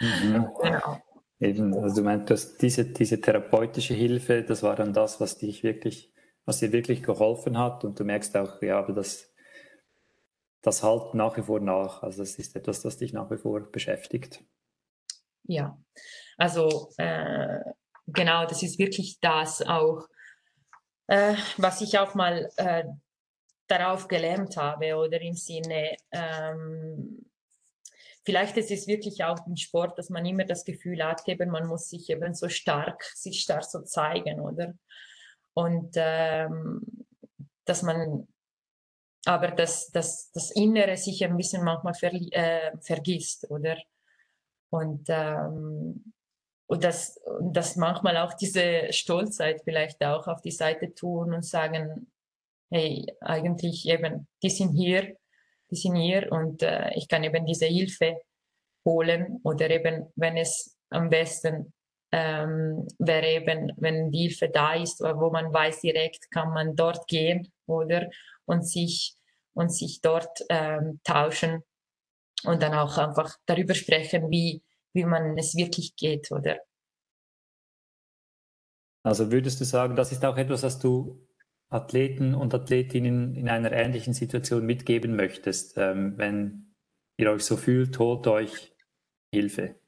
Mhm. 0.01 0.47
genau. 0.61 1.01
Eben, 1.41 1.73
also 1.73 1.97
du 1.97 2.03
meintest, 2.03 2.61
diese, 2.61 2.85
diese 2.85 3.19
therapeutische 3.19 3.93
Hilfe, 3.93 4.43
das 4.43 4.63
war 4.63 4.77
dann 4.77 4.93
das, 4.93 5.19
was 5.19 5.37
dich 5.37 5.61
wirklich, 5.61 6.13
was 6.45 6.59
dir 6.59 6.71
wirklich 6.71 7.03
geholfen 7.03 7.57
hat 7.57 7.83
und 7.83 7.99
du 7.99 8.05
merkst 8.05 8.37
auch, 8.37 8.61
ja, 8.61 8.79
aber 8.79 8.93
das, 8.93 9.33
das 10.61 10.83
halt 10.83 11.15
nach 11.15 11.35
wie 11.35 11.41
vor 11.41 11.59
nach. 11.59 12.01
Also 12.01 12.23
das 12.23 12.35
ist 12.35 12.55
etwas, 12.55 12.81
das 12.81 12.97
dich 12.97 13.11
nach 13.11 13.29
wie 13.29 13.37
vor 13.37 13.59
beschäftigt. 13.59 14.41
Ja, 15.43 15.77
also 16.37 16.91
äh, 16.97 17.59
genau, 18.13 18.45
das 18.45 18.63
ist 18.63 18.79
wirklich 18.79 19.19
das 19.19 19.61
auch, 19.61 20.07
äh, 21.07 21.35
was 21.57 21.81
ich 21.81 21.97
auch 21.97 22.15
mal 22.15 22.49
äh, 22.57 22.85
darauf 23.67 24.07
gelernt 24.07 24.57
habe 24.57 24.95
oder 24.95 25.21
im 25.21 25.35
Sinne, 25.35 25.95
ähm, 26.11 27.25
vielleicht 28.23 28.57
ist 28.57 28.71
es 28.71 28.87
wirklich 28.87 29.23
auch 29.23 29.45
im 29.47 29.55
Sport, 29.55 29.97
dass 29.97 30.09
man 30.09 30.25
immer 30.25 30.43
das 30.43 30.65
Gefühl 30.65 31.03
hat, 31.03 31.27
eben 31.27 31.49
man 31.49 31.67
muss 31.67 31.89
sich 31.89 32.09
eben 32.09 32.33
so 32.33 32.49
stark, 32.49 33.03
sich 33.15 33.41
stark 33.41 33.63
so 33.63 33.81
zeigen, 33.81 34.39
oder? 34.39 34.73
Und 35.53 35.91
ähm, 35.95 37.05
dass 37.65 37.83
man 37.83 38.27
aber 39.25 39.51
dass, 39.51 39.91
dass 39.91 40.31
das 40.31 40.51
Innere 40.51 40.97
sich 40.97 41.23
ein 41.23 41.37
bisschen 41.37 41.63
manchmal 41.63 41.93
ver, 41.93 42.13
äh, 42.13 42.71
vergisst, 42.81 43.49
oder? 43.49 43.77
Und 44.69 45.05
ähm, 45.09 46.13
und 46.69 46.83
dass, 46.83 47.19
dass 47.41 47.77
manchmal 47.77 48.17
auch 48.17 48.35
diese 48.35 48.93
Stolzheit 48.93 49.61
vielleicht 49.63 50.05
auch 50.05 50.27
auf 50.27 50.41
die 50.41 50.51
Seite 50.51 50.93
tun 50.93 51.33
und 51.33 51.43
sagen, 51.43 52.11
hey, 52.69 53.07
eigentlich 53.21 53.89
eben, 53.89 54.27
die 54.43 54.51
sind 54.51 54.75
hier, 54.75 55.15
die 55.71 55.75
sind 55.75 55.95
hier 55.95 56.31
und 56.31 56.61
äh, 56.61 56.91
ich 56.93 57.07
kann 57.07 57.23
eben 57.23 57.47
diese 57.47 57.65
Hilfe 57.65 58.21
holen. 58.85 59.39
Oder 59.43 59.71
eben, 59.71 60.13
wenn 60.15 60.37
es 60.37 60.77
am 60.91 61.09
besten 61.09 61.73
ähm, 62.11 62.87
wäre 62.99 63.27
eben, 63.27 63.71
wenn 63.77 64.11
die 64.11 64.27
Hilfe 64.27 64.49
da 64.49 64.75
ist, 64.75 65.01
wo 65.01 65.31
man 65.31 65.51
weiß 65.51 65.81
direkt, 65.81 66.29
kann 66.29 66.53
man 66.53 66.75
dort 66.75 67.07
gehen 67.07 67.51
oder? 67.65 68.09
Und 68.45 68.67
sich 68.67 69.15
und 69.53 69.69
sich 69.69 70.01
dort 70.01 70.45
ähm, 70.49 70.99
tauschen 71.03 71.63
und 72.43 72.61
dann 72.61 72.75
auch 72.75 72.95
einfach 72.99 73.35
darüber 73.47 73.73
sprechen, 73.73 74.29
wie 74.29 74.61
wie 74.99 75.05
man 75.05 75.37
es 75.37 75.55
wirklich 75.55 75.95
geht, 75.95 76.31
oder? 76.31 76.59
Also 79.03 79.31
würdest 79.31 79.61
du 79.61 79.65
sagen, 79.65 79.95
das 79.95 80.11
ist 80.11 80.25
auch 80.25 80.37
etwas, 80.37 80.63
was 80.63 80.79
du 80.79 81.25
Athleten 81.69 82.35
und 82.35 82.53
Athletinnen 82.53 83.35
in 83.35 83.47
einer 83.47 83.71
ähnlichen 83.71 84.13
Situation 84.13 84.65
mitgeben 84.65 85.15
möchtest, 85.15 85.77
ähm, 85.77 86.17
wenn 86.17 86.75
ihr 87.17 87.31
euch 87.31 87.43
so 87.43 87.55
fühlt, 87.55 87.97
holt 87.97 88.27
euch 88.27 88.73
Hilfe. 89.31 89.79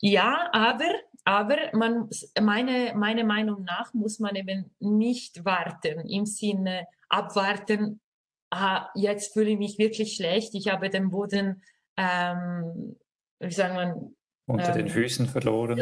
Ja, 0.00 0.48
aber, 0.52 0.90
aber 1.24 1.56
man, 1.72 2.08
meine, 2.40 2.94
meine 2.96 3.24
Meinung 3.24 3.64
nach 3.64 3.92
muss 3.92 4.18
man 4.20 4.36
eben 4.36 4.74
nicht 4.78 5.44
warten, 5.44 6.00
im 6.08 6.26
Sinne 6.26 6.86
abwarten, 7.08 8.00
ah, 8.50 8.88
jetzt 8.94 9.32
fühle 9.32 9.50
ich 9.50 9.58
mich 9.58 9.78
wirklich 9.78 10.14
schlecht, 10.14 10.54
ich 10.54 10.68
habe 10.68 10.90
den 10.90 11.10
Boden 11.10 11.62
ähm, 11.96 12.96
wie 13.40 13.50
sagen 13.50 13.76
wir, 13.76 14.10
unter 14.46 14.70
ähm, 14.70 14.78
den 14.78 14.88
Füßen 14.88 15.26
verloren. 15.26 15.78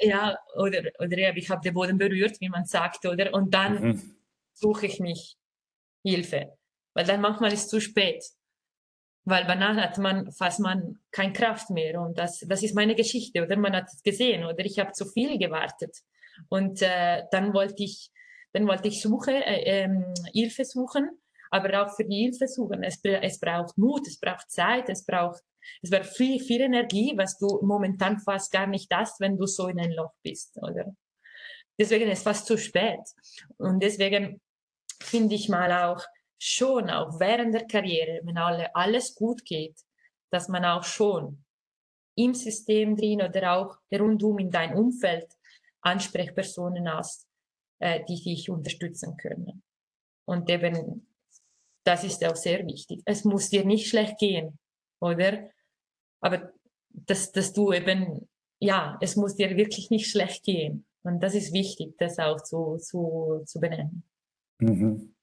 Ja, 0.00 0.38
oder, 0.54 0.82
oder 0.98 1.36
ich 1.36 1.50
habe 1.50 1.62
den 1.62 1.74
Boden 1.74 1.98
berührt, 1.98 2.40
wie 2.40 2.48
man 2.48 2.64
sagt, 2.64 3.06
oder? 3.06 3.32
Und 3.32 3.54
dann 3.54 3.82
mhm. 3.82 4.16
suche 4.52 4.86
ich 4.86 5.00
mich 5.00 5.36
Hilfe. 6.04 6.52
Weil 6.94 7.06
dann 7.06 7.20
manchmal 7.20 7.52
ist 7.52 7.64
es 7.64 7.68
zu 7.68 7.80
spät. 7.80 8.22
Weil 9.24 9.46
danach 9.46 9.76
hat 9.76 9.98
man 9.98 10.30
fast 10.32 10.60
man 10.60 10.98
keine 11.10 11.32
Kraft 11.32 11.70
mehr. 11.70 12.00
Und 12.00 12.18
das, 12.18 12.40
das 12.40 12.62
ist 12.62 12.74
meine 12.74 12.94
Geschichte, 12.94 13.42
oder? 13.42 13.56
Man 13.56 13.74
hat 13.74 13.86
es 13.86 14.02
gesehen, 14.02 14.44
oder? 14.44 14.64
Ich 14.64 14.78
habe 14.78 14.92
zu 14.92 15.06
viel 15.06 15.38
gewartet. 15.38 15.96
Und 16.48 16.82
äh, 16.82 17.22
dann 17.30 17.54
wollte 17.54 17.82
ich, 17.82 18.10
dann 18.52 18.66
wollte 18.66 18.88
ich 18.88 19.00
suche, 19.00 19.32
äh, 19.32 19.84
ähm, 19.84 20.12
Hilfe 20.32 20.64
suchen, 20.64 21.08
aber 21.50 21.82
auch 21.82 21.94
für 21.94 22.04
die 22.04 22.24
Hilfe 22.24 22.48
suchen. 22.48 22.82
Es, 22.82 23.00
es 23.02 23.38
braucht 23.38 23.78
Mut, 23.78 24.06
es 24.06 24.18
braucht 24.18 24.50
Zeit, 24.50 24.88
es 24.88 25.04
braucht 25.04 25.42
es 25.82 25.90
wäre 25.90 26.04
viel, 26.04 26.40
viel 26.40 26.62
Energie, 26.62 27.14
was 27.16 27.38
du 27.38 27.60
momentan 27.62 28.18
fast 28.18 28.52
gar 28.52 28.66
nicht 28.66 28.92
hast, 28.92 29.20
wenn 29.20 29.36
du 29.36 29.46
so 29.46 29.68
in 29.68 29.80
ein 29.80 29.92
Loch 29.92 30.12
bist, 30.22 30.56
oder? 30.58 30.94
Deswegen 31.78 32.10
ist 32.10 32.18
es 32.18 32.24
fast 32.24 32.46
zu 32.46 32.58
spät. 32.58 33.00
Und 33.56 33.82
deswegen 33.82 34.40
finde 35.00 35.34
ich 35.34 35.48
mal 35.48 35.72
auch 35.72 36.04
schon, 36.38 36.90
auch 36.90 37.18
während 37.18 37.54
der 37.54 37.66
Karriere, 37.66 38.20
wenn 38.24 38.38
alle, 38.38 38.74
alles 38.74 39.14
gut 39.14 39.44
geht, 39.44 39.78
dass 40.30 40.48
man 40.48 40.64
auch 40.64 40.84
schon 40.84 41.44
im 42.14 42.34
System 42.34 42.96
drin 42.96 43.22
oder 43.22 43.56
auch 43.56 43.76
rundum 43.92 44.38
in 44.38 44.50
dein 44.50 44.74
Umfeld 44.74 45.32
Ansprechpersonen 45.80 46.88
hast, 46.92 47.26
äh, 47.80 48.04
die 48.08 48.22
dich 48.22 48.50
unterstützen 48.50 49.16
können. 49.16 49.62
Und 50.24 50.48
eben, 50.50 51.08
das 51.84 52.04
ist 52.04 52.24
auch 52.24 52.36
sehr 52.36 52.64
wichtig. 52.66 53.02
Es 53.04 53.24
muss 53.24 53.48
dir 53.48 53.64
nicht 53.64 53.88
schlecht 53.88 54.18
gehen 54.18 54.58
oder? 55.02 55.50
Aber 56.20 56.52
dass, 56.90 57.32
dass 57.32 57.52
du 57.52 57.72
eben, 57.72 58.28
ja, 58.58 58.96
es 59.00 59.16
muss 59.16 59.34
dir 59.34 59.56
wirklich 59.56 59.90
nicht 59.90 60.10
schlecht 60.10 60.44
gehen. 60.44 60.86
Und 61.02 61.20
das 61.20 61.34
ist 61.34 61.52
wichtig, 61.52 61.98
das 61.98 62.18
auch 62.18 62.40
zu, 62.40 62.76
zu, 62.78 63.42
zu 63.44 63.60
benennen. 63.60 64.04
Mhm. 64.58 65.14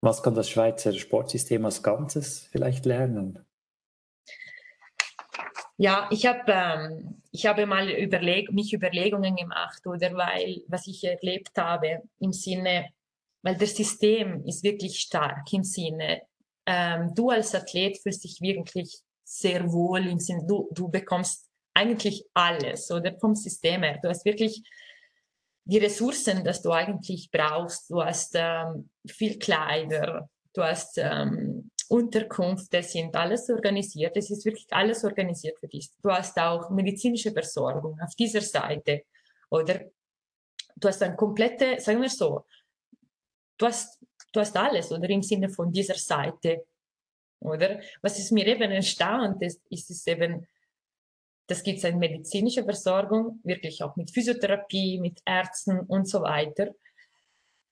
Was 0.00 0.22
kann 0.22 0.34
das 0.34 0.48
Schweizer 0.48 0.92
Sportsystem 0.92 1.64
als 1.64 1.82
Ganzes 1.82 2.46
vielleicht 2.52 2.86
lernen? 2.86 3.44
Ja, 5.78 6.08
ich 6.10 6.24
habe 6.24 6.44
ähm, 6.46 7.22
ich 7.32 7.44
habe 7.44 7.66
mal 7.66 7.90
überleg 7.90 8.50
mich 8.52 8.72
Überlegungen 8.72 9.36
gemacht 9.36 9.86
oder 9.86 10.14
weil 10.14 10.62
was 10.68 10.86
ich 10.86 11.04
erlebt 11.04 11.58
habe 11.58 12.02
im 12.18 12.32
Sinne, 12.32 12.90
weil 13.42 13.56
das 13.56 13.76
System 13.76 14.44
ist 14.46 14.62
wirklich 14.62 15.00
stark 15.00 15.52
im 15.52 15.64
Sinne 15.64 16.22
ähm, 16.66 17.14
du 17.14 17.30
als 17.30 17.54
Athlet 17.54 17.98
fühlst 17.98 18.24
dich 18.24 18.40
wirklich 18.40 18.98
sehr 19.24 19.72
wohl 19.72 20.06
im 20.06 20.20
Sinne, 20.20 20.46
du, 20.46 20.68
du 20.72 20.88
bekommst 20.88 21.48
eigentlich 21.74 22.24
alles 22.34 22.90
oder 22.90 23.18
vom 23.18 23.34
System 23.34 23.82
her. 23.82 23.98
Du 24.02 24.08
hast 24.08 24.24
wirklich 24.24 24.62
die 25.64 25.78
Ressourcen, 25.78 26.44
dass 26.44 26.62
du 26.62 26.70
eigentlich 26.70 27.28
brauchst. 27.30 27.90
Du 27.90 28.02
hast 28.02 28.32
ähm, 28.34 28.88
viel 29.06 29.38
Kleider, 29.38 30.28
du 30.54 30.62
hast 30.62 30.96
ähm, 30.98 31.70
Unterkunft, 31.88 32.72
das 32.72 32.92
sind 32.92 33.14
alles 33.14 33.50
organisiert. 33.50 34.16
Es 34.16 34.30
ist 34.30 34.44
wirklich 34.44 34.66
alles 34.70 35.04
organisiert 35.04 35.58
für 35.58 35.68
dich. 35.68 35.90
Du 36.02 36.10
hast 36.10 36.38
auch 36.38 36.70
medizinische 36.70 37.32
Versorgung 37.32 37.98
auf 38.00 38.14
dieser 38.14 38.40
Seite. 38.40 39.04
Oder 39.50 39.84
du 40.76 40.88
hast 40.88 41.02
eine 41.02 41.16
komplette, 41.16 41.80
sagen 41.80 42.00
wir 42.00 42.10
so, 42.10 42.44
du 43.58 43.66
hast, 43.66 44.00
du 44.32 44.40
hast 44.40 44.56
alles, 44.56 44.92
oder 44.92 45.08
im 45.08 45.22
Sinne 45.22 45.48
von 45.48 45.72
dieser 45.72 45.94
Seite. 45.94 46.66
Oder 47.40 47.80
was 48.02 48.18
ist 48.18 48.32
mir 48.32 48.46
eben 48.46 48.70
erstaunt, 48.70 49.42
ist, 49.42 49.62
ist 49.70 49.90
es 49.90 50.06
eben, 50.06 50.46
das 51.46 51.62
gibt 51.62 51.78
es 51.78 51.84
eine 51.84 51.96
medizinische 51.96 52.64
Versorgung, 52.64 53.40
wirklich 53.44 53.82
auch 53.82 53.94
mit 53.96 54.10
Physiotherapie, 54.10 54.98
mit 54.98 55.20
Ärzten 55.24 55.80
und 55.80 56.08
so 56.08 56.22
weiter. 56.22 56.74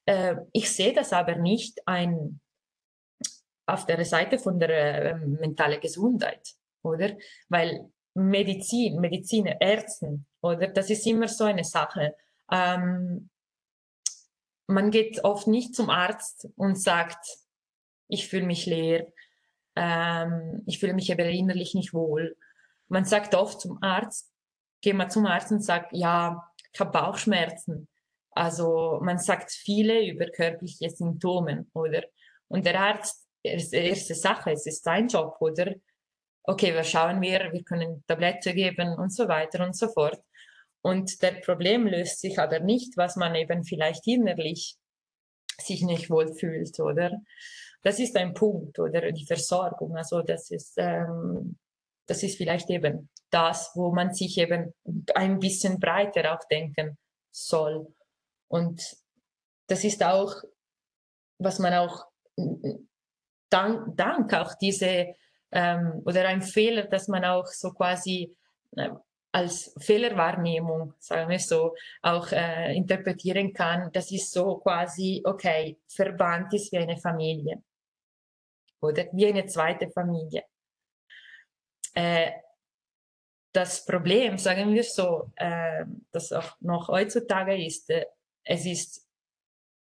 Äh, 0.06 0.36
ich 0.52 0.70
sehe 0.70 0.92
das 0.92 1.12
aber 1.12 1.36
nicht 1.36 1.80
ein, 1.86 2.40
auf 3.66 3.86
der 3.86 4.04
Seite 4.04 4.38
von 4.38 4.60
der 4.60 4.70
äh, 4.70 5.14
mentalen 5.14 5.80
Gesundheit, 5.80 6.54
oder? 6.82 7.16
Weil 7.48 7.90
Medizin, 8.14 9.00
Mediziner, 9.00 9.60
Ärzten, 9.60 10.26
oder? 10.40 10.68
Das 10.68 10.90
ist 10.90 11.06
immer 11.06 11.26
so 11.26 11.44
eine 11.44 11.64
Sache. 11.64 12.14
Ähm, 12.52 13.30
man 14.66 14.90
geht 14.90 15.24
oft 15.24 15.46
nicht 15.46 15.74
zum 15.74 15.90
Arzt 15.90 16.48
und 16.56 16.80
sagt, 16.80 17.26
ich 18.08 18.28
fühle 18.28 18.46
mich 18.46 18.66
leer, 18.66 19.12
ähm, 19.76 20.62
ich 20.66 20.78
fühle 20.78 20.94
mich 20.94 21.12
aber 21.12 21.26
innerlich 21.26 21.74
nicht 21.74 21.92
wohl. 21.92 22.36
Man 22.88 23.04
sagt 23.04 23.34
oft 23.34 23.60
zum 23.60 23.82
Arzt, 23.82 24.32
geht 24.80 24.94
man 24.94 25.10
zum 25.10 25.26
Arzt 25.26 25.50
und 25.50 25.62
sagt, 25.62 25.92
ja, 25.92 26.44
ich 26.72 26.80
habe 26.80 26.90
Bauchschmerzen. 26.90 27.88
Also 28.30 29.00
man 29.02 29.18
sagt 29.18 29.52
viele 29.52 30.06
über 30.06 30.26
körperliche 30.26 30.90
Symptome, 30.90 31.66
oder? 31.72 32.02
Und 32.48 32.66
der 32.66 32.80
Arzt, 32.80 33.26
erste 33.42 34.14
Sache, 34.14 34.52
es 34.52 34.66
ist 34.66 34.84
sein 34.84 35.08
Job, 35.08 35.36
oder? 35.40 35.74
Okay, 36.42 36.74
wir 36.74 36.84
schauen 36.84 37.20
wir, 37.20 37.52
wir 37.52 37.62
können 37.62 38.04
Tablette 38.06 38.52
geben 38.52 38.98
und 38.98 39.12
so 39.12 39.28
weiter 39.28 39.64
und 39.64 39.76
so 39.76 39.88
fort. 39.88 40.20
Und 40.84 41.22
der 41.22 41.32
Problem 41.40 41.86
löst 41.86 42.20
sich 42.20 42.38
aber 42.38 42.60
nicht, 42.60 42.98
was 42.98 43.16
man 43.16 43.34
eben 43.34 43.64
vielleicht 43.64 44.06
innerlich 44.06 44.76
sich 45.58 45.82
nicht 45.82 46.10
wohl 46.10 46.34
fühlt, 46.34 46.78
oder? 46.78 47.22
Das 47.82 47.98
ist 47.98 48.14
ein 48.16 48.34
Punkt, 48.34 48.78
oder 48.78 49.10
die 49.10 49.24
Versorgung. 49.24 49.96
Also 49.96 50.20
das 50.20 50.50
ist, 50.50 50.74
ähm, 50.76 51.56
das 52.06 52.22
ist 52.22 52.36
vielleicht 52.36 52.68
eben 52.68 53.08
das, 53.30 53.70
wo 53.74 53.94
man 53.94 54.12
sich 54.12 54.36
eben 54.36 54.74
ein 55.14 55.38
bisschen 55.38 55.80
breiter 55.80 56.34
auch 56.34 56.44
denken 56.50 56.98
soll. 57.30 57.86
Und 58.48 58.82
das 59.68 59.84
ist 59.84 60.04
auch, 60.04 60.34
was 61.38 61.58
man 61.60 61.72
auch 61.72 62.04
dank, 63.48 63.96
dank 63.96 64.34
auch 64.34 64.52
diese, 64.60 65.14
ähm, 65.50 66.02
oder 66.04 66.28
ein 66.28 66.42
Fehler, 66.42 66.88
dass 66.88 67.08
man 67.08 67.24
auch 67.24 67.46
so 67.46 67.72
quasi 67.72 68.36
äh, 68.76 68.90
als 69.34 69.74
Fehlerwahrnehmung, 69.78 70.94
sagen 71.00 71.28
wir 71.28 71.40
so, 71.40 71.74
auch 72.02 72.30
äh, 72.30 72.72
interpretieren 72.76 73.52
kann. 73.52 73.90
Das 73.92 74.12
ist 74.12 74.30
so 74.30 74.58
quasi, 74.58 75.22
okay, 75.24 75.76
Verband 75.88 76.54
ist 76.54 76.70
wie 76.70 76.78
eine 76.78 76.96
Familie 76.96 77.60
oder 78.80 79.06
wie 79.12 79.26
eine 79.26 79.44
zweite 79.46 79.90
Familie. 79.90 80.44
Äh, 81.94 82.30
das 83.52 83.84
Problem, 83.84 84.38
sagen 84.38 84.72
wir 84.72 84.84
so, 84.84 85.32
äh, 85.34 85.84
das 86.12 86.32
auch 86.32 86.56
noch 86.60 86.86
heutzutage 86.86 87.56
ist, 87.56 87.90
äh, 87.90 88.06
es 88.44 88.64
ist 88.66 89.08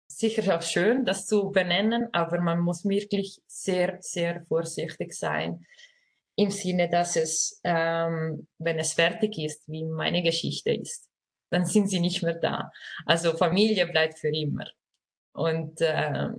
sicher 0.07 0.57
auch 0.57 0.62
schön, 0.62 1.05
das 1.05 1.27
zu 1.27 1.51
benennen, 1.51 2.09
aber 2.12 2.40
man 2.40 2.61
muss 2.61 2.85
wirklich 2.85 3.42
sehr, 3.49 3.99
sehr 4.01 4.44
vorsichtig 4.47 5.12
sein 5.12 5.66
im 6.37 6.51
Sinne, 6.51 6.88
dass 6.88 7.16
es, 7.16 7.61
ähm, 7.64 8.47
wenn 8.59 8.79
es 8.79 8.94
fertig 8.94 9.38
ist, 9.38 9.62
wie 9.68 9.85
meine 9.85 10.23
Geschichte 10.23 10.73
ist, 10.73 11.09
dann 11.51 11.64
sind 11.66 11.88
sie 11.88 12.01
nicht 12.01 12.23
mehr 12.23 12.35
da. 12.35 12.73
Also 13.07 13.37
Familie 13.37 13.87
bleibt 13.87 14.18
für 14.18 14.35
immer. 14.35 14.66
Und 15.33 15.81
äh, 15.81 16.31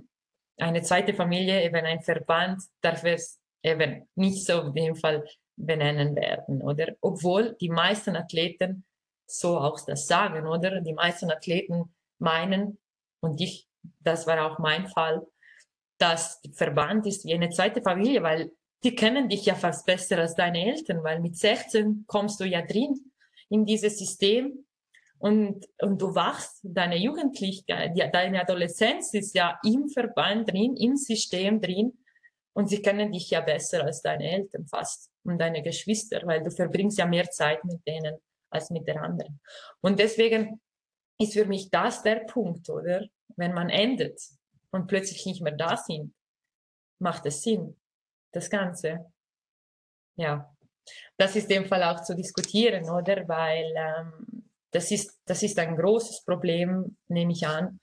eine 0.58 0.82
zweite 0.82 1.14
Familie, 1.14 1.64
eben 1.64 1.84
ein 1.84 2.00
Verband, 2.00 2.62
darf 2.80 3.04
es 3.04 3.40
eben 3.62 4.08
nicht 4.14 4.44
so 4.44 4.60
in 4.62 4.74
dem 4.74 4.96
Fall 4.96 5.26
benennen 5.56 6.14
werden, 6.16 6.62
oder? 6.62 6.94
Obwohl 7.00 7.56
die 7.60 7.70
meisten 7.70 8.16
Athleten 8.16 8.84
so 9.26 9.58
auch 9.58 9.84
das 9.84 10.06
sagen, 10.06 10.46
oder? 10.46 10.80
Die 10.80 10.92
meisten 10.92 11.30
Athleten 11.30 11.94
meinen, 12.18 12.78
und 13.20 13.40
ich, 13.40 13.66
das 14.00 14.26
war 14.26 14.46
auch 14.46 14.58
mein 14.58 14.86
Fall, 14.88 15.26
dass 15.98 16.40
Verband 16.52 17.06
ist 17.06 17.24
wie 17.24 17.34
eine 17.34 17.50
zweite 17.50 17.82
Familie, 17.82 18.22
weil 18.22 18.52
die 18.84 18.94
kennen 18.94 19.28
dich 19.28 19.46
ja 19.46 19.54
fast 19.54 19.86
besser 19.86 20.18
als 20.18 20.34
deine 20.34 20.64
Eltern, 20.64 21.02
weil 21.02 21.20
mit 21.20 21.36
16 21.36 22.04
kommst 22.06 22.40
du 22.40 22.44
ja 22.44 22.62
drin 22.62 23.12
in 23.48 23.64
dieses 23.64 23.98
System 23.98 24.66
und, 25.18 25.66
und 25.80 26.00
du 26.00 26.14
wachst, 26.14 26.60
deine 26.62 26.96
Jugendlichkeit, 26.96 27.96
ja, 27.96 28.08
deine 28.08 28.40
Adoleszenz 28.40 29.14
ist 29.14 29.34
ja 29.34 29.58
im 29.64 29.88
Verband 29.88 30.50
drin, 30.50 30.76
im 30.76 30.96
System 30.96 31.60
drin 31.60 31.98
und 32.52 32.68
sie 32.68 32.82
kennen 32.82 33.12
dich 33.12 33.30
ja 33.30 33.40
besser 33.40 33.84
als 33.84 34.02
deine 34.02 34.30
Eltern 34.30 34.66
fast 34.66 35.10
und 35.24 35.38
deine 35.38 35.62
Geschwister, 35.62 36.22
weil 36.24 36.42
du 36.42 36.50
verbringst 36.50 36.98
ja 36.98 37.06
mehr 37.06 37.30
Zeit 37.30 37.64
mit 37.64 37.86
denen 37.86 38.16
als 38.50 38.70
mit 38.70 38.86
den 38.86 38.98
anderen. 38.98 39.40
Und 39.80 39.98
deswegen 39.98 40.60
ist 41.18 41.32
für 41.32 41.46
mich 41.46 41.70
das 41.70 42.02
der 42.02 42.20
Punkt, 42.26 42.68
oder? 42.68 43.06
Wenn 43.36 43.54
man 43.54 43.70
endet 43.70 44.20
und 44.70 44.86
plötzlich 44.86 45.24
nicht 45.26 45.42
mehr 45.42 45.56
da 45.56 45.76
sind, 45.76 46.14
macht 46.98 47.26
es 47.26 47.42
Sinn 47.42 47.76
das 48.36 48.50
Ganze. 48.50 49.06
Ja, 50.16 50.54
das 51.16 51.34
ist 51.36 51.50
dem 51.50 51.64
Fall 51.66 51.82
auch 51.82 52.02
zu 52.02 52.14
diskutieren, 52.14 52.88
oder? 52.90 53.26
Weil 53.26 53.74
ähm, 53.76 54.44
das, 54.70 54.90
ist, 54.90 55.18
das 55.24 55.42
ist 55.42 55.58
ein 55.58 55.76
großes 55.76 56.24
Problem, 56.24 56.96
nehme 57.08 57.32
ich 57.32 57.46
an. 57.46 57.80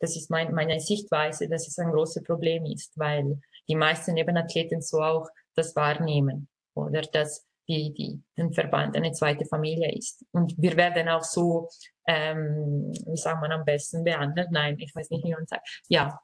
Das 0.00 0.16
ist 0.16 0.30
mein, 0.30 0.52
meine 0.52 0.80
Sichtweise, 0.80 1.48
dass 1.48 1.68
es 1.68 1.78
ein 1.78 1.92
großes 1.92 2.24
Problem 2.24 2.66
ist, 2.66 2.98
weil 2.98 3.40
die 3.68 3.76
meisten 3.76 4.14
Nebenathleten 4.14 4.82
so 4.82 5.00
auch 5.00 5.28
das 5.54 5.74
wahrnehmen 5.76 6.48
oder 6.74 7.02
dass 7.02 7.46
die, 7.68 7.94
die, 7.94 8.20
den 8.36 8.52
Verband 8.52 8.96
eine 8.96 9.12
zweite 9.12 9.44
Familie 9.44 9.94
ist. 9.96 10.24
Und 10.32 10.54
wir 10.58 10.76
werden 10.76 11.08
auch 11.08 11.22
so, 11.22 11.68
ähm, 12.08 12.92
wie 13.06 13.16
sagt 13.16 13.40
man 13.40 13.52
am 13.52 13.64
besten, 13.64 14.02
behandelt. 14.02 14.50
Nein, 14.50 14.76
ich 14.80 14.92
weiß 14.94 15.10
nicht, 15.10 15.24
wie 15.24 15.32
man 15.32 15.46
sagt. 15.46 15.82
Ja, 15.88 16.20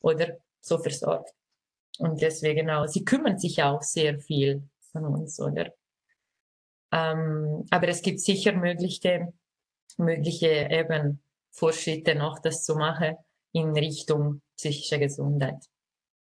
oder 0.00 0.38
so 0.62 0.78
versorgt. 0.78 1.34
Und 1.98 2.22
deswegen 2.22 2.70
auch, 2.70 2.86
sie 2.86 3.04
kümmern 3.04 3.38
sich 3.38 3.62
auch 3.62 3.82
sehr 3.82 4.18
viel 4.18 4.62
von 4.92 5.04
uns, 5.04 5.40
oder? 5.40 5.72
Ähm, 6.92 7.66
aber 7.70 7.88
es 7.88 8.02
gibt 8.02 8.20
sicher 8.20 8.52
mögliche, 8.52 9.32
mögliche 9.96 10.68
eben 10.70 11.20
Fortschritte 11.50 12.14
noch, 12.14 12.38
das 12.38 12.64
zu 12.64 12.76
machen 12.76 13.16
in 13.52 13.76
Richtung 13.76 14.40
psychische 14.56 14.98
Gesundheit. 14.98 15.64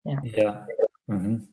Ja. 0.03 0.21
ja. 0.23 0.67
Mhm. 1.07 1.49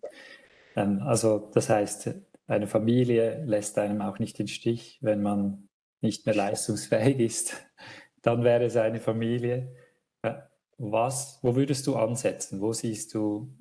Ähm, 0.76 1.02
also 1.02 1.50
das 1.52 1.68
heißt, 1.68 2.14
eine 2.46 2.66
Familie 2.66 3.44
lässt 3.44 3.78
einem 3.78 4.00
auch 4.00 4.18
nicht 4.18 4.38
den 4.38 4.48
Stich, 4.48 4.98
wenn 5.00 5.22
man 5.22 5.68
nicht 6.00 6.26
mehr 6.26 6.34
leistungsfähig 6.34 7.18
ist. 7.18 7.66
Dann 8.22 8.42
wäre 8.42 8.64
es 8.64 8.76
eine 8.76 9.00
Familie. 9.00 9.74
Äh, 10.22 10.34
was, 10.78 11.38
wo 11.42 11.56
würdest 11.56 11.86
du 11.86 11.96
ansetzen? 11.96 12.60
Wo 12.60 12.72
siehst 12.72 13.14
du 13.14 13.54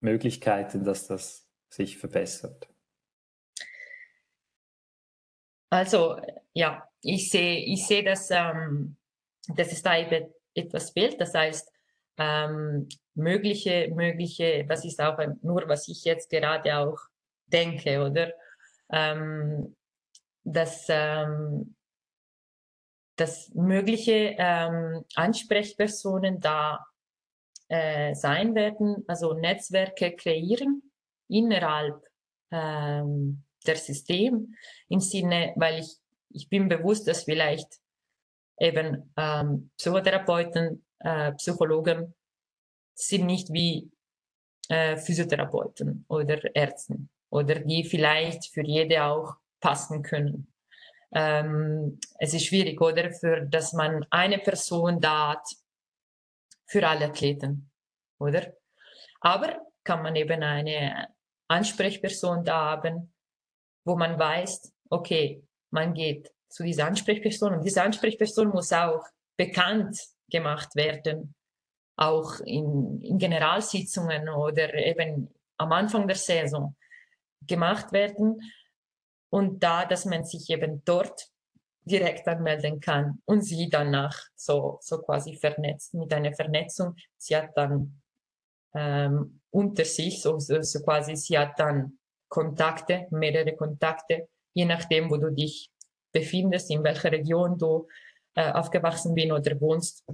Möglichkeiten, 0.00 0.84
dass 0.84 1.06
das 1.06 1.48
sich 1.68 1.98
verbessert? 1.98 2.68
Also 5.70 6.20
ja, 6.52 6.88
ich 7.00 7.30
sehe, 7.30 7.58
ich 7.64 7.86
sehe, 7.86 8.02
dass, 8.02 8.30
ähm, 8.30 8.96
dass 9.48 9.72
es 9.72 9.82
da 9.82 9.96
eben 9.98 10.32
etwas 10.54 10.90
fehlt. 10.90 11.20
Das 11.20 11.32
heißt, 11.32 11.70
ähm, 12.18 12.88
mögliche, 13.14 13.88
mögliche, 13.94 14.64
das 14.66 14.84
ist 14.84 15.00
auch 15.00 15.18
nur, 15.42 15.68
was 15.68 15.88
ich 15.88 16.04
jetzt 16.04 16.28
gerade 16.28 16.76
auch 16.76 16.98
denke, 17.46 18.04
oder? 18.04 18.32
Ähm, 18.90 19.76
dass, 20.42 20.86
ähm, 20.88 21.76
dass 23.16 23.50
mögliche 23.54 24.34
ähm, 24.38 25.04
Ansprechpersonen 25.14 26.40
da 26.40 26.84
äh, 27.70 28.14
sein 28.14 28.54
werden, 28.54 29.04
also 29.06 29.32
Netzwerke 29.32 30.16
kreieren 30.16 30.82
innerhalb 31.28 32.04
ähm, 32.50 33.44
der 33.64 33.76
System 33.76 34.54
im 34.88 35.00
Sinne, 35.00 35.52
weil 35.56 35.80
ich, 35.80 35.96
ich 36.30 36.48
bin 36.48 36.68
bewusst, 36.68 37.06
dass 37.06 37.24
vielleicht 37.24 37.68
eben 38.58 39.12
ähm, 39.16 39.70
Psychotherapeuten, 39.76 40.84
äh, 40.98 41.32
Psychologen 41.34 42.14
sind 42.94 43.26
nicht 43.26 43.52
wie 43.52 43.90
äh, 44.68 44.96
Physiotherapeuten 44.96 46.04
oder 46.08 46.54
Ärzten 46.54 47.08
oder 47.30 47.60
die 47.60 47.84
vielleicht 47.84 48.46
für 48.52 48.64
jede 48.64 49.04
auch 49.04 49.36
passen 49.60 50.02
können. 50.02 50.52
ähm, 51.12 51.98
es 52.18 52.34
ist 52.34 52.46
schwierig, 52.46 52.80
oder? 52.80 53.12
Für, 53.12 53.42
dass 53.42 53.72
man 53.72 54.04
eine 54.10 54.38
Person 54.38 55.00
da 55.00 55.32
hat 55.32 55.46
für 56.70 56.86
alle 56.86 57.06
Athleten, 57.06 57.68
oder? 58.20 58.54
Aber 59.20 59.58
kann 59.82 60.02
man 60.02 60.14
eben 60.14 60.42
eine 60.42 61.08
Ansprechperson 61.48 62.44
da 62.44 62.70
haben, 62.70 63.12
wo 63.84 63.96
man 63.96 64.16
weiß, 64.16 64.72
okay, 64.88 65.42
man 65.70 65.94
geht 65.94 66.30
zu 66.48 66.62
dieser 66.62 66.86
Ansprechperson 66.86 67.54
und 67.54 67.64
diese 67.64 67.82
Ansprechperson 67.82 68.48
muss 68.48 68.72
auch 68.72 69.04
bekannt 69.36 69.98
gemacht 70.30 70.76
werden, 70.76 71.34
auch 71.96 72.38
in, 72.40 73.00
in 73.02 73.18
Generalsitzungen 73.18 74.28
oder 74.28 74.72
eben 74.74 75.34
am 75.56 75.72
Anfang 75.72 76.06
der 76.06 76.16
Saison 76.16 76.76
gemacht 77.46 77.90
werden 77.92 78.40
und 79.28 79.60
da, 79.62 79.86
dass 79.86 80.04
man 80.04 80.24
sich 80.24 80.48
eben 80.50 80.84
dort 80.84 81.30
direkt 81.84 82.28
anmelden 82.28 82.80
kann 82.80 83.20
und 83.24 83.42
sie 83.42 83.68
danach 83.70 84.16
so, 84.34 84.78
so 84.82 84.98
quasi 84.98 85.36
vernetzt 85.36 85.94
mit 85.94 86.12
einer 86.12 86.32
Vernetzung. 86.32 86.94
Sie 87.16 87.36
hat 87.36 87.56
dann 87.56 88.00
ähm, 88.74 89.40
unter 89.50 89.84
sich, 89.84 90.22
so, 90.22 90.38
so, 90.38 90.60
so 90.62 90.80
quasi, 90.80 91.16
sie 91.16 91.38
hat 91.38 91.58
dann 91.58 91.98
Kontakte, 92.28 93.06
mehrere 93.10 93.56
Kontakte, 93.56 94.28
je 94.52 94.64
nachdem, 94.64 95.10
wo 95.10 95.16
du 95.16 95.30
dich 95.30 95.70
befindest, 96.12 96.70
in 96.70 96.84
welcher 96.84 97.10
Region 97.10 97.58
du 97.58 97.88
äh, 98.34 98.52
aufgewachsen 98.52 99.14
bist 99.14 99.32
oder 99.32 99.60
wohnst. 99.60 100.04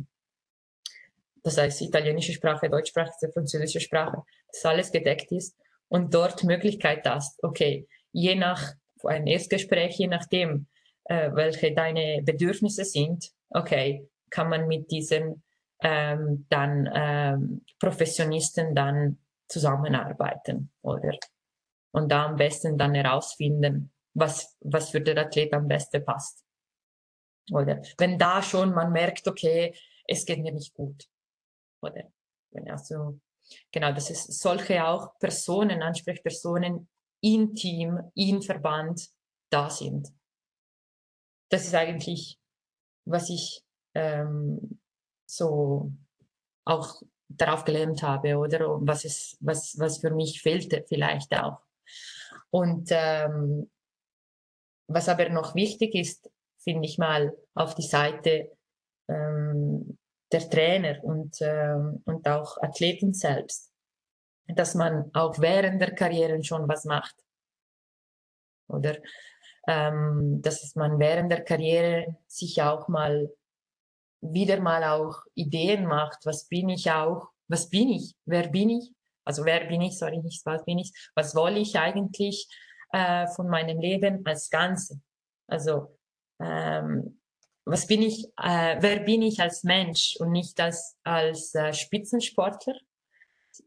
Das 1.43 1.59
heißt, 1.59 1.83
italienische 1.83 2.33
Sprache, 2.33 2.69
deutschsprachige, 2.69 3.33
französische 3.33 3.81
Sprache, 3.81 4.23
dass 4.51 4.65
alles 4.65 4.91
gedeckt 4.91 5.31
ist 5.33 5.57
und 5.89 6.13
dort 6.13 6.43
Möglichkeit 6.45 7.07
hast, 7.07 7.43
okay, 7.45 7.87
je 8.13 8.35
nach 8.35 8.73
ein 9.05 9.27
Erstgespräch, 9.27 9.99
je 9.99 10.09
nachdem, 10.09 10.67
äh, 11.09 11.31
welche 11.35 11.73
deine 11.73 12.23
Bedürfnisse 12.23 12.85
sind, 12.85 13.31
okay, 13.51 14.09
kann 14.31 14.49
man 14.49 14.67
mit 14.67 14.91
diesen 14.91 15.43
ähm, 15.81 16.47
dann 16.49 16.91
ähm, 16.93 17.65
Professionisten 17.79 18.75
dann 18.75 19.19
zusammenarbeiten, 19.49 20.73
oder? 20.83 21.13
Und 21.93 22.11
da 22.11 22.27
am 22.27 22.37
besten 22.37 22.77
dann 22.77 22.95
herausfinden, 22.95 23.93
was, 24.15 24.57
was 24.61 24.91
für 24.91 25.01
den 25.01 25.19
Athlet 25.19 25.53
am 25.53 25.69
besten 25.69 26.05
passt. 26.05 26.45
Oder 27.53 27.81
wenn 27.99 28.19
da 28.19 28.43
schon 28.43 28.75
man 28.75 28.93
merkt, 28.93 29.29
okay, 29.29 29.75
es 30.07 30.25
geht 30.25 30.41
mir 30.41 30.53
nicht 30.53 30.75
gut. 30.75 31.05
Oder 31.83 32.05
wenn 32.51 32.69
also, 32.71 33.21
genau, 33.71 33.93
das 33.93 34.11
ist 34.11 34.41
solche 34.41 34.87
auch 34.87 35.19
Personen, 35.19 35.83
Ansprechpersonen 35.83 36.89
im 37.21 37.55
Team, 37.55 38.01
im 38.15 38.43
Verband 38.43 39.09
da 39.51 39.71
sind. 39.71 40.09
Das 41.49 41.65
ist 41.65 41.75
eigentlich, 41.75 42.39
was 43.05 43.31
ich 43.31 43.63
ähm, 43.95 44.81
so 45.27 45.93
auch 46.65 47.03
darauf 47.29 47.65
gelernt 47.65 48.03
habe 48.03 48.37
oder 48.37 48.61
was 48.81 49.05
ist, 49.05 49.37
was, 49.41 49.79
was 49.79 49.99
für 49.99 50.11
mich 50.11 50.43
fehlte 50.43 50.85
vielleicht 50.89 51.37
auch. 51.37 51.61
Und 52.51 52.89
ähm, 52.91 53.71
was 54.89 55.09
aber 55.09 55.29
noch 55.29 55.55
wichtig 55.55 55.95
ist, 55.95 56.31
finde 56.59 56.87
ich 56.87 56.99
mal 56.99 57.37
auf 57.55 57.75
die 57.75 57.87
Seite 57.87 58.57
ähm, 59.09 59.99
der 60.33 60.49
Trainer 60.51 61.03
und, 61.05 61.37
ähm, 61.41 62.03
und 62.05 62.27
auch 62.29 62.59
Athleten 62.59 63.13
selbst, 63.15 63.73
dass 64.49 64.75
man 64.75 65.11
auch 65.15 65.39
während 65.39 65.81
der 65.81 65.95
Karriere 65.95 66.43
schon 66.43 66.69
was 66.69 66.85
macht. 66.85 67.15
Oder 68.69 68.97
ähm, 69.67 70.41
dass 70.43 70.75
man 70.75 70.99
während 70.99 71.31
der 71.31 71.45
Karriere 71.45 72.17
sich 72.27 72.63
auch 72.63 72.89
mal 72.89 73.31
wieder 74.21 74.61
mal 74.61 74.85
auch 74.85 75.23
Ideen 75.35 75.87
macht, 75.87 76.25
was 76.25 76.49
bin 76.49 76.69
ich 76.69 76.91
auch, 76.91 77.29
was 77.49 77.69
bin 77.69 77.91
ich, 77.91 78.15
wer 78.25 78.49
bin 78.49 78.71
ich, 78.71 78.93
also 79.25 79.45
wer 79.45 79.67
bin 79.67 79.83
ich, 79.83 79.99
sorry, 79.99 80.19
nicht 80.19 80.45
was 80.47 80.65
bin 80.65 80.79
ich, 80.79 80.93
was 81.15 81.35
will 81.35 81.57
ich 81.57 81.79
eigentlich 81.79 82.49
äh, 82.93 83.27
von 83.29 83.49
meinem 83.49 83.81
Leben 83.81 84.25
als 84.25 84.49
Ganze. 84.51 85.01
Also 85.49 85.97
ähm, 86.41 87.21
was 87.65 87.87
bin 87.87 88.03
ich, 88.03 88.27
äh, 88.41 88.77
wer 88.81 89.01
bin 89.01 89.23
ich 89.23 89.41
als 89.41 89.65
Mensch 89.65 90.17
und 90.21 90.31
nicht 90.31 90.61
als, 90.61 90.97
als 91.03 91.55
äh, 91.55 91.73
Spitzensportler? 91.73 92.77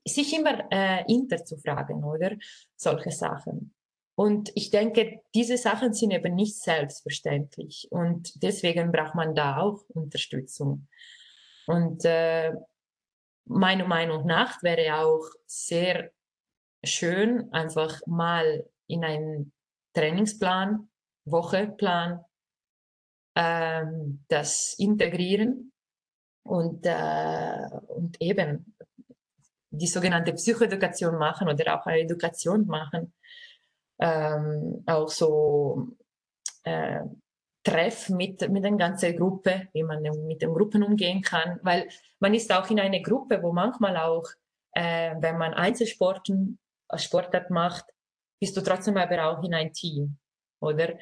Sich 0.05 0.33
immer 0.37 0.71
äh, 0.71 1.03
inter 1.11 1.43
zu 1.43 1.57
fragen, 1.57 2.03
oder? 2.03 2.35
Solche 2.75 3.11
Sachen. 3.11 3.73
Und 4.19 4.51
ich 4.53 4.69
denke, 4.69 5.21
diese 5.33 5.57
Sachen 5.57 5.93
sind 5.93 6.11
eben 6.11 6.35
nicht 6.35 6.61
selbstverständlich. 6.61 7.87
Und 7.89 8.43
deswegen 8.43 8.91
braucht 8.91 9.15
man 9.15 9.33
da 9.33 9.61
auch 9.61 9.81
Unterstützung. 9.93 10.89
Und 11.67 12.03
äh, 12.03 12.51
meiner 13.45 13.87
Meinung 13.87 14.25
nach 14.25 14.61
wäre 14.61 14.97
auch 14.97 15.25
sehr 15.45 16.11
schön, 16.83 17.49
einfach 17.53 18.01
mal 18.07 18.69
in 18.87 19.05
einen 19.05 19.53
Trainingsplan, 19.93 20.89
Wocheplan, 21.23 22.25
ähm, 23.35 24.25
das 24.27 24.75
integrieren 24.77 25.71
und, 26.43 26.85
äh, 26.85 27.69
und 27.87 28.21
eben 28.21 28.75
die 29.69 29.87
sogenannte 29.87 30.33
Psychoedukation 30.33 31.17
machen 31.17 31.47
oder 31.47 31.79
auch 31.79 31.85
eine 31.85 31.99
Education 31.99 32.67
machen 32.67 33.13
ähm, 33.99 34.83
auch 34.85 35.09
so 35.09 35.87
äh, 36.63 37.01
Treff 37.63 38.09
mit, 38.09 38.49
mit 38.49 38.63
der 38.63 38.71
ganzen 38.71 39.15
Gruppe, 39.15 39.67
wie 39.73 39.83
man 39.83 40.01
mit 40.01 40.41
den 40.41 40.53
Gruppen 40.53 40.83
umgehen 40.83 41.21
kann, 41.21 41.59
weil 41.61 41.89
man 42.19 42.33
ist 42.33 42.51
auch 42.51 42.69
in 42.69 42.79
einer 42.79 43.01
Gruppe, 43.01 43.41
wo 43.43 43.51
manchmal 43.51 43.97
auch, 43.97 44.25
äh, 44.73 45.15
wenn 45.19 45.37
man 45.37 45.53
Einzelsporten, 45.53 46.57
Sportart 46.95 47.51
macht, 47.51 47.85
bist 48.39 48.55
du 48.55 48.61
trotzdem 48.61 48.97
aber 48.97 49.25
auch 49.25 49.43
in 49.43 49.53
ein 49.53 49.73
Team, 49.73 50.17
oder? 50.61 50.97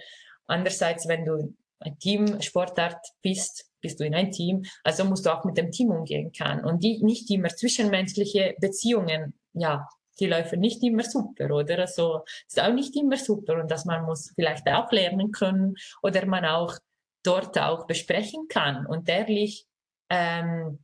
Andererseits, 0.48 1.08
wenn 1.08 1.26
du 1.26 1.56
ein 1.80 2.00
Team-Sportart 2.00 3.06
bist, 3.22 3.70
bist 3.82 4.00
du 4.00 4.06
in 4.06 4.16
ein 4.16 4.32
Team, 4.32 4.64
also 4.84 5.06
musst 5.06 5.26
du 5.26 5.30
auch 5.30 5.46
mit 5.46 5.58
dem 5.58 5.72
Team 5.72 5.92
umgehen 5.92 6.32
können. 6.32 6.66
Und 6.66 6.84
die 6.84 7.04
nicht 7.04 7.30
immer 7.30 7.50
zwischenmenschliche 7.50 8.56
Beziehungen, 8.60 9.34
ja, 9.54 9.88
die 10.20 10.28
laufen 10.28 10.60
nicht 10.60 10.84
immer 10.84 11.04
super, 11.04 11.52
oder? 11.52 11.80
Also 11.80 12.24
ist 12.48 12.62
auch 12.62 12.74
nicht 12.74 12.96
immer 12.96 13.18
super 13.18 13.62
und 13.62 13.70
dass 13.72 13.86
man 13.86 14.06
muss 14.06 14.32
vielleicht 14.36 14.68
auch 14.68 14.92
lernen 14.92 15.32
können 15.32 15.76
oder 16.02 16.26
man 16.26 16.46
auch 16.46 16.76
dort 17.24 17.58
auch 17.60 17.88
besprechen 17.88 18.48
kann 18.48 18.86
und 18.86 19.10
ehrlich 19.10 19.66
ähm, 20.10 20.80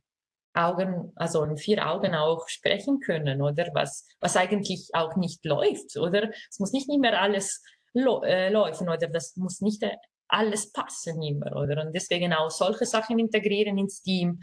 Augen, 0.54 1.12
also 1.16 1.42
in 1.44 1.56
vier 1.56 1.86
Augen 1.86 2.14
auch 2.14 2.48
sprechen 2.48 3.00
können, 3.00 3.42
oder? 3.42 3.68
Was, 3.74 4.06
was 4.20 4.36
eigentlich 4.36 4.90
auch 4.92 5.16
nicht 5.16 5.44
läuft, 5.44 5.96
oder? 5.96 6.30
Es 6.48 6.60
muss 6.60 6.72
nicht 6.72 6.88
immer 6.88 7.18
alles 7.18 7.62
äh, 7.94 8.50
laufen, 8.50 8.88
oder? 8.88 9.08
Das 9.08 9.36
muss 9.36 9.60
nicht 9.60 9.82
äh, 9.82 9.96
alles 10.28 10.72
passen 10.72 11.22
immer, 11.22 11.56
oder? 11.56 11.84
Und 11.84 11.94
deswegen 11.94 12.32
auch 12.32 12.50
solche 12.50 12.86
Sachen 12.86 13.18
integrieren 13.18 13.78
ins 13.78 14.02
Team 14.02 14.40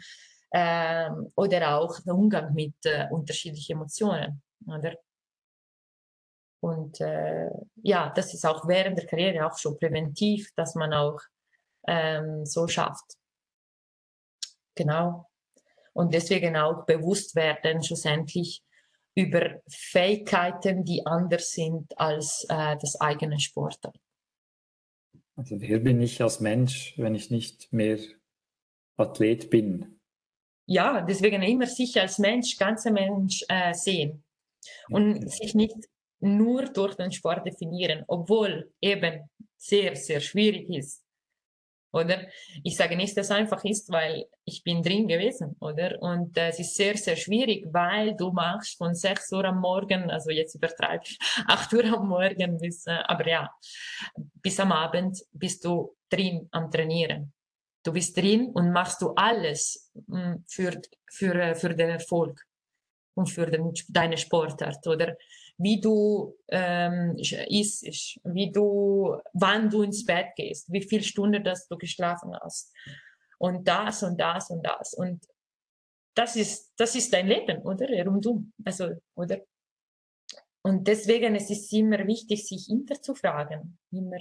ähm, 0.52 1.32
oder 1.34 1.78
auch 1.78 1.98
der 2.00 2.14
Umgang 2.14 2.52
mit 2.52 2.74
äh, 2.84 3.06
unterschiedlichen 3.10 3.76
Emotionen. 3.76 4.42
Oder? 4.66 4.96
Und 6.62 7.00
äh, 7.00 7.50
ja, 7.82 8.10
das 8.10 8.34
ist 8.34 8.46
auch 8.46 8.68
während 8.68 8.96
der 8.96 9.06
Karriere 9.06 9.46
auch 9.46 9.58
schon 9.58 9.76
präventiv, 9.76 10.48
dass 10.54 10.76
man 10.76 10.94
auch 10.94 11.20
ähm, 11.88 12.46
so 12.46 12.68
schafft. 12.68 13.16
Genau. 14.76 15.28
Und 15.92 16.14
deswegen 16.14 16.56
auch 16.56 16.86
bewusst 16.86 17.34
werden, 17.34 17.82
schlussendlich 17.82 18.62
über 19.16 19.60
Fähigkeiten, 19.68 20.84
die 20.84 21.04
anders 21.04 21.50
sind 21.50 21.98
als 21.98 22.46
äh, 22.48 22.76
das 22.80 22.98
eigene 23.00 23.40
Sportart. 23.40 23.98
Also 25.36 25.60
wer 25.60 25.80
bin 25.80 26.00
ich 26.00 26.22
als 26.22 26.38
Mensch, 26.38 26.96
wenn 26.96 27.16
ich 27.16 27.30
nicht 27.30 27.72
mehr 27.72 27.98
Athlet 28.96 29.50
bin? 29.50 30.00
Ja, 30.66 31.02
deswegen 31.02 31.42
immer 31.42 31.66
sich 31.66 32.00
als 32.00 32.18
Mensch, 32.18 32.56
ganzer 32.56 32.92
Mensch 32.92 33.44
äh, 33.48 33.74
sehen 33.74 34.22
und 34.90 35.30
sich 35.30 35.54
nicht 35.54 35.76
nur 36.20 36.64
durch 36.66 36.94
den 36.94 37.12
Sport 37.12 37.46
definieren, 37.46 38.04
obwohl 38.06 38.70
eben 38.80 39.28
sehr, 39.56 39.96
sehr 39.96 40.20
schwierig 40.20 40.68
ist. 40.70 41.02
Oder 41.92 42.26
ich 42.64 42.76
sage 42.76 42.96
nicht, 42.96 43.16
dass 43.16 43.26
es 43.26 43.32
einfach 43.32 43.62
ist, 43.64 43.90
weil 43.90 44.24
ich 44.46 44.64
bin 44.64 44.82
drin 44.82 45.06
gewesen, 45.06 45.56
oder? 45.60 46.00
Und 46.00 46.36
äh, 46.38 46.48
es 46.48 46.58
ist 46.58 46.74
sehr, 46.74 46.96
sehr 46.96 47.16
schwierig, 47.16 47.66
weil 47.70 48.16
du 48.16 48.30
machst 48.32 48.78
von 48.78 48.94
6 48.94 49.30
Uhr 49.32 49.44
am 49.44 49.60
Morgen, 49.60 50.10
also 50.10 50.30
jetzt 50.30 50.54
übertreibe 50.54 51.04
ich, 51.04 51.18
8 51.46 51.72
Uhr 51.74 51.84
am 51.84 52.08
Morgen 52.08 52.56
bis, 52.58 52.86
äh, 52.86 52.92
aber 53.04 53.28
ja, 53.28 53.50
bis 54.16 54.58
am 54.58 54.72
Abend 54.72 55.22
bist 55.32 55.64
du 55.66 55.94
drin 56.08 56.48
am 56.50 56.70
Trainieren. 56.70 57.34
Du 57.84 57.92
bist 57.92 58.16
drin 58.16 58.46
und 58.54 58.72
machst 58.72 59.02
du 59.02 59.10
alles 59.10 59.90
mh, 60.06 60.34
mm, 60.34 60.44
für, 60.48 60.80
für, 61.10 61.34
äh, 61.34 61.54
für 61.54 61.74
den 61.74 61.90
Erfolg 61.90 62.42
und 63.14 63.30
für 63.30 63.46
den, 63.46 63.72
deine 63.88 64.16
Sportart, 64.16 64.86
oder? 64.86 65.16
wie 65.58 65.80
du 65.80 66.36
ähm, 66.48 67.16
isst, 67.16 68.20
wie 68.24 68.50
du, 68.50 69.16
wann 69.32 69.70
du 69.70 69.82
ins 69.82 70.04
Bett 70.04 70.34
gehst, 70.36 70.72
wie 70.72 70.82
viele 70.82 71.02
Stunden 71.02 71.44
dass 71.44 71.68
du 71.68 71.76
geschlafen 71.76 72.34
hast. 72.40 72.72
Und 73.38 73.66
das 73.66 74.02
und 74.02 74.20
das 74.20 74.50
und 74.50 74.66
das. 74.66 74.94
Und 74.94 75.24
das 76.14 76.36
ist 76.36 76.72
das 76.76 76.94
ist 76.94 77.12
dein 77.12 77.28
Leben, 77.28 77.62
oder? 77.62 77.86
Rundum, 78.04 78.52
also 78.64 78.90
oder? 79.14 79.38
Und 80.62 80.86
deswegen 80.86 81.34
es 81.34 81.50
ist 81.50 81.72
immer 81.72 82.06
wichtig, 82.06 82.46
sich 82.46 82.66
hinterzufragen, 82.66 83.78
immer 83.90 84.18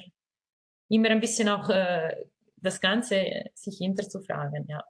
immer 0.89 1.09
ein 1.09 1.19
bisschen 1.19 1.49
auch 1.49 1.69
äh, 1.69 2.25
das 2.57 2.79
Ganze 2.79 3.45
sich 3.53 3.77
hinterzufragen, 3.77 4.67
ja. 4.67 4.83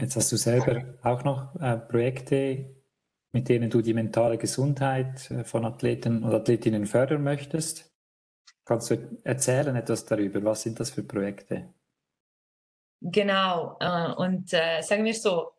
Jetzt 0.00 0.16
hast 0.16 0.32
du 0.32 0.36
selber 0.36 0.94
auch 1.02 1.24
noch 1.24 1.54
äh, 1.60 1.76
Projekte, 1.76 2.74
mit 3.32 3.48
denen 3.48 3.68
du 3.68 3.82
die 3.82 3.94
mentale 3.94 4.38
Gesundheit 4.38 5.30
äh, 5.30 5.44
von 5.44 5.64
Athleten 5.64 6.24
und 6.24 6.34
Athletinnen 6.34 6.86
fördern 6.86 7.22
möchtest. 7.22 7.92
Kannst 8.64 8.90
du 8.90 9.18
erzählen 9.24 9.76
etwas 9.76 10.06
darüber? 10.06 10.42
Was 10.44 10.62
sind 10.62 10.80
das 10.80 10.90
für 10.90 11.02
Projekte? 11.02 11.74
Genau. 13.00 13.76
Äh, 13.80 14.12
und 14.12 14.52
äh, 14.52 14.80
sagen 14.82 15.04
wir 15.04 15.14
so, 15.14 15.50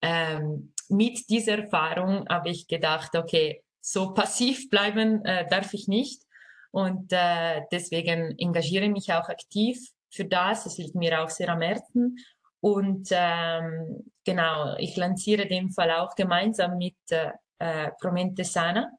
ähm, 0.00 0.72
mit 0.88 1.28
dieser 1.28 1.58
Erfahrung 1.58 2.28
habe 2.28 2.50
ich 2.50 2.66
gedacht, 2.66 3.14
okay, 3.16 3.62
so 3.80 4.10
passiv 4.14 4.70
bleiben 4.70 5.24
äh, 5.24 5.46
darf 5.48 5.74
ich 5.74 5.88
nicht. 5.88 6.22
Und 6.70 7.12
äh, 7.12 7.62
deswegen 7.70 8.36
engagiere 8.38 8.86
ich 8.86 8.90
mich 8.90 9.12
auch 9.12 9.28
aktiv 9.28 9.78
für 10.10 10.24
das. 10.24 10.66
Es 10.66 10.78
liegt 10.78 10.94
mir 10.94 11.22
auch 11.22 11.30
sehr 11.30 11.48
am 11.48 11.60
Herzen. 11.60 12.18
Und 12.64 13.08
ähm, 13.10 14.10
genau, 14.24 14.74
ich 14.78 14.96
lanciere 14.96 15.46
dem 15.46 15.70
Fall 15.70 15.90
auch 15.90 16.14
gemeinsam 16.14 16.78
mit 16.78 16.96
äh, 17.10 17.90
Promente 18.00 18.42
Sana 18.42 18.90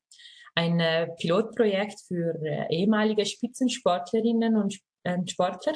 ein 0.53 0.79
äh, 0.79 1.07
Pilotprojekt 1.19 1.99
für 2.07 2.35
äh, 2.43 2.67
ehemalige 2.69 3.25
Spitzensportlerinnen 3.25 4.55
und 4.55 4.79
äh, 5.01 5.17
Sportler, 5.25 5.73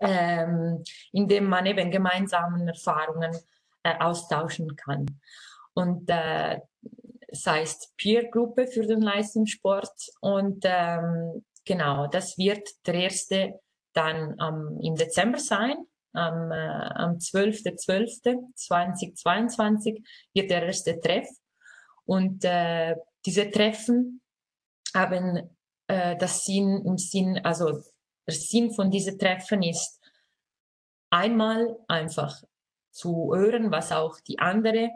ähm, 0.00 0.84
in 1.10 1.26
dem 1.26 1.46
man 1.46 1.66
eben 1.66 1.90
gemeinsame 1.90 2.64
Erfahrungen 2.68 3.36
äh, 3.82 3.98
austauschen 3.98 4.76
kann. 4.76 5.06
Und 5.74 6.08
äh, 6.08 6.60
es 7.26 7.44
heißt 7.44 7.96
Peer-Gruppe 7.96 8.68
für 8.68 8.86
den 8.86 9.02
Leistungssport 9.02 9.92
und 10.20 10.64
ähm, 10.64 11.44
genau, 11.64 12.06
das 12.06 12.38
wird 12.38 12.68
der 12.86 12.94
erste 12.94 13.58
dann 13.92 14.36
ähm, 14.40 14.78
im 14.80 14.94
Dezember 14.94 15.40
sein 15.40 15.87
am, 16.12 16.50
äh, 16.50 16.90
am 16.94 17.16
12.12.2022 17.16 20.04
wird 20.34 20.50
der 20.50 20.66
erste 20.66 21.00
Treff. 21.00 21.28
Und 22.04 22.44
äh, 22.44 22.94
diese 23.24 23.50
Treffen 23.50 24.20
haben 24.94 25.48
äh, 25.86 26.16
das 26.16 26.44
Sinn 26.44 26.82
im 26.84 26.98
Sinn, 26.98 27.40
also 27.44 27.82
der 28.26 28.34
Sinn 28.34 28.70
von 28.70 28.90
diesen 28.90 29.18
Treffen 29.18 29.62
ist 29.62 30.00
einmal 31.10 31.76
einfach 31.88 32.42
zu 32.90 33.34
hören, 33.34 33.70
was 33.70 33.92
auch 33.92 34.18
die 34.20 34.38
anderen 34.38 34.90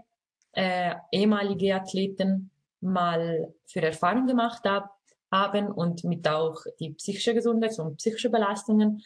äh, 0.52 0.94
ehemalige 1.10 1.74
Athleten 1.74 2.50
mal 2.80 3.54
für 3.66 3.82
Erfahrungen 3.82 4.26
gemacht 4.26 4.62
hab, 4.64 4.90
haben 5.30 5.70
und 5.70 6.04
mit 6.04 6.28
auch 6.28 6.62
die 6.78 6.90
psychische 6.90 7.32
Gesundheit 7.32 7.78
und 7.78 7.96
psychische 7.96 8.28
Belastungen 8.28 9.02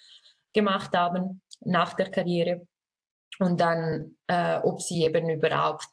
gemacht 0.52 0.96
haben 0.96 1.40
nach 1.60 1.94
der 1.94 2.10
Karriere 2.10 2.66
und 3.38 3.60
dann, 3.60 4.16
äh, 4.26 4.58
ob 4.58 4.80
sie 4.80 5.04
eben 5.04 5.28
überhaupt 5.28 5.88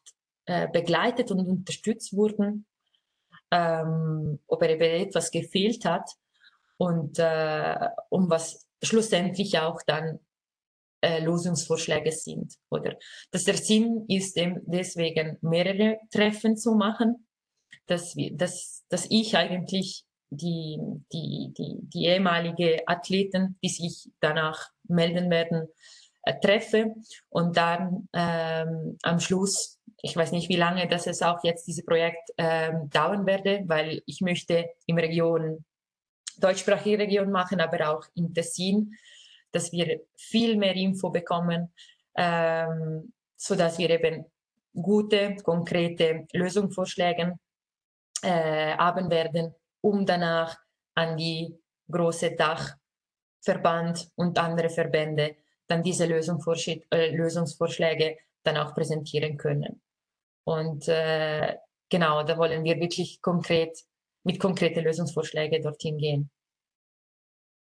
äh, 0.46 0.68
begleitet 0.68 1.32
und 1.32 1.48
unterstützt 1.48 2.14
wurden, 2.14 2.66
ähm, 3.52 4.40
ob 4.48 4.62
er 4.62 4.70
eben 4.72 5.08
etwas 5.08 5.32
gefehlt 5.32 5.86
hat 5.86 6.10
und 6.78 7.20
äh, 7.20 7.76
um 8.10 8.30
was 8.30 8.68
schlussendlich 8.82 9.58
auch 9.60 9.82
dann 9.86 10.20
äh, 11.02 11.24
Lösungsvorschläge 11.24 12.12
sind. 12.12 12.56
Oder 12.70 12.98
dass 13.32 13.44
der 13.44 13.58
Sinn 13.58 14.06
ist, 14.08 14.38
deswegen 14.38 15.38
mehrere 15.42 16.00
Treffen 16.12 16.58
zu 16.58 16.76
machen, 16.76 17.28
dass, 17.88 18.16
wir, 18.16 18.36
dass, 18.36 18.86
dass 18.90 19.08
ich 19.10 19.36
eigentlich 19.36 20.06
die, 20.38 20.80
die, 21.12 21.54
die, 21.58 21.80
die 21.82 22.06
ehemalige 22.06 22.88
Athleten, 22.88 23.58
die 23.64 23.70
sich 23.70 24.10
danach 24.20 24.70
melden 24.88 25.30
werden, 25.30 25.68
äh, 26.24 26.40
treffe 26.40 26.94
und 27.30 27.58
dann 27.58 28.08
ähm, 28.14 28.98
am 29.04 29.20
Schluss, 29.20 29.80
ich 30.02 30.16
weiß 30.16 30.32
nicht, 30.32 30.50
wie 30.50 30.56
lange 30.56 30.88
das 30.88 31.08
es 31.08 31.22
auch 31.22 31.44
jetzt 31.44 31.68
dieses 31.68 31.86
Projekt 31.86 32.30
ähm, 32.38 32.90
dauern 32.90 33.26
werde, 33.26 33.64
weil 33.68 34.02
ich 34.06 34.22
möchte 34.22 34.70
im 34.86 34.98
Region, 34.98 35.66
deutschsprachige 36.38 37.00
Region 37.00 37.32
machen, 37.32 37.62
aber 37.62 37.90
auch 37.90 38.06
in 38.16 38.34
Tessin, 38.34 38.94
dass 39.52 39.72
wir 39.72 40.02
viel 40.18 40.58
mehr 40.58 40.76
Info 40.76 41.10
bekommen, 41.10 41.74
ähm, 42.16 43.14
so 43.36 43.56
dass 43.56 43.78
wir 43.78 43.90
eben 43.90 44.26
gute, 44.74 45.36
konkrete 45.44 46.26
Lösungsvorschläge 46.34 47.38
äh, 48.24 48.76
haben 48.78 49.10
werden 49.10 49.54
um 49.84 50.06
danach 50.06 50.58
an 50.96 51.18
die 51.18 51.60
große 51.92 52.36
Dachverband 52.36 54.10
und 54.16 54.38
andere 54.38 54.70
Verbände 54.70 55.36
dann 55.68 55.84
diese 55.84 56.06
äh, 56.06 57.16
Lösungsvorschläge 57.16 58.18
dann 58.44 58.58
auch 58.58 58.74
präsentieren 58.74 59.38
können. 59.38 59.82
Und 60.46 60.88
äh, 60.88 61.56
genau, 61.90 62.24
da 62.24 62.38
wollen 62.38 62.64
wir 62.64 62.80
wirklich 62.80 63.22
konkret 63.22 63.78
mit 64.24 64.40
konkreten 64.40 64.84
Lösungsvorschlägen 64.84 65.62
dorthin 65.62 65.98
gehen. 65.98 66.30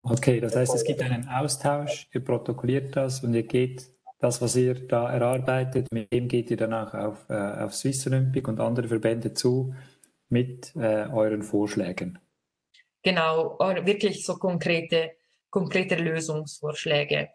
Okay, 0.03 0.41
das 0.41 0.55
heißt, 0.57 0.75
es 0.75 0.85
gibt 0.85 1.03
einen 1.03 1.29
Austausch, 1.29 2.09
ihr 2.13 2.25
protokolliert 2.25 2.97
das 2.97 3.23
und 3.25 3.35
ihr 3.35 3.43
geht 3.43 3.91
das, 4.19 4.41
was 4.41 4.57
ihr 4.57 4.75
da 4.87 5.13
erarbeitet, 5.13 5.89
mit 5.93 6.13
dem 6.13 6.29
geht 6.29 6.51
ihr 6.51 6.57
danach 6.57 6.95
auf, 6.95 7.29
äh, 7.29 7.35
auf 7.35 7.75
Swiss 7.75 8.07
Olympic 8.07 8.49
und 8.49 8.61
andere 8.61 8.89
Verbände 8.89 9.35
zu 9.35 9.75
mit 10.29 10.75
äh, 10.77 11.07
euren 11.07 11.43
Vorschlägen. 11.43 12.19
Genau, 13.03 13.59
wirklich 13.59 14.25
so 14.25 14.37
konkrete, 14.37 15.13
konkrete 15.51 15.95
Lösungsvorschläge, 15.97 17.31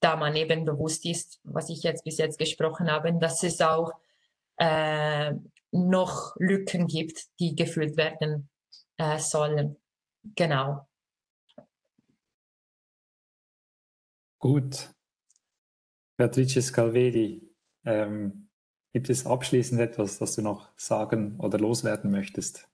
da 0.00 0.16
man 0.16 0.36
eben 0.36 0.64
bewusst 0.64 1.04
ist, 1.04 1.40
was 1.44 1.68
ich 1.68 1.82
jetzt 1.82 2.04
bis 2.04 2.18
jetzt 2.18 2.38
gesprochen 2.38 2.90
habe, 2.90 3.12
dass 3.18 3.42
es 3.42 3.60
auch 3.60 3.92
äh, 4.56 5.32
noch 5.72 6.34
Lücken 6.38 6.86
gibt, 6.86 7.26
die 7.38 7.54
gefüllt 7.54 7.96
werden 7.96 8.48
äh, 8.96 9.18
sollen. 9.18 9.76
Genau. 10.36 10.88
Gut. 14.38 14.90
Beatrice 16.16 16.62
Scalvedi, 16.62 17.50
ähm, 17.84 18.49
Gibt 18.92 19.08
es 19.08 19.26
abschließend 19.26 19.80
etwas, 19.80 20.18
das 20.18 20.34
du 20.34 20.42
noch 20.42 20.68
sagen 20.76 21.36
oder 21.38 21.58
loswerden 21.58 22.10
möchtest? 22.10 22.68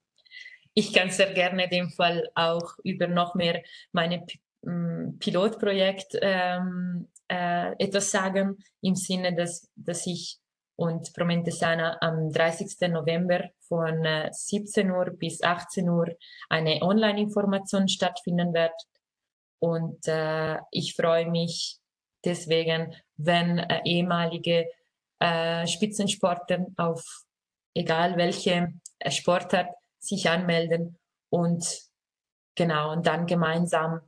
Ich 0.75 0.93
kann 0.93 1.11
sehr 1.11 1.33
gerne 1.33 1.69
dem 1.69 1.91
Fall 1.91 2.29
auch 2.35 2.79
über 2.85 3.07
noch 3.07 3.35
mehr 3.35 3.63
meine 3.93 4.27
Pilotprojekt 5.19 6.19
ähm, 6.21 7.09
äh, 7.29 7.73
etwas 7.79 8.11
sagen, 8.11 8.59
im 8.83 8.95
Sinne, 8.95 9.35
dass, 9.35 9.71
dass 9.75 10.07
ich 10.07 10.39
und 10.77 11.13
Promente 11.15 11.51
Sana 11.51 11.97
am 12.01 12.31
30. 12.31 12.91
November 12.91 13.51
von 13.61 14.05
äh, 14.05 14.29
17 14.31 14.91
Uhr 14.91 15.07
bis 15.11 15.43
18 15.43 15.89
Uhr 15.89 16.15
eine 16.51 16.83
Online-Information 16.83 17.89
stattfinden 17.89 18.53
wird. 18.53 18.75
Und 19.59 20.07
äh, 20.07 20.59
ich 20.71 20.95
freue 20.95 21.31
mich 21.31 21.79
deswegen, 22.25 22.95
wenn 23.17 23.59
äh, 23.59 23.81
ehemalige 23.85 24.67
äh, 25.27 25.67
Spitzensportler 25.67 26.67
auf 26.77 27.03
egal 27.75 28.17
welche 28.17 28.73
äh, 28.99 29.11
Sportart 29.11 29.71
sich 29.99 30.29
anmelden 30.29 30.99
und 31.31 31.65
genau 32.55 32.93
und 32.93 33.07
dann 33.07 33.27
gemeinsam 33.27 34.01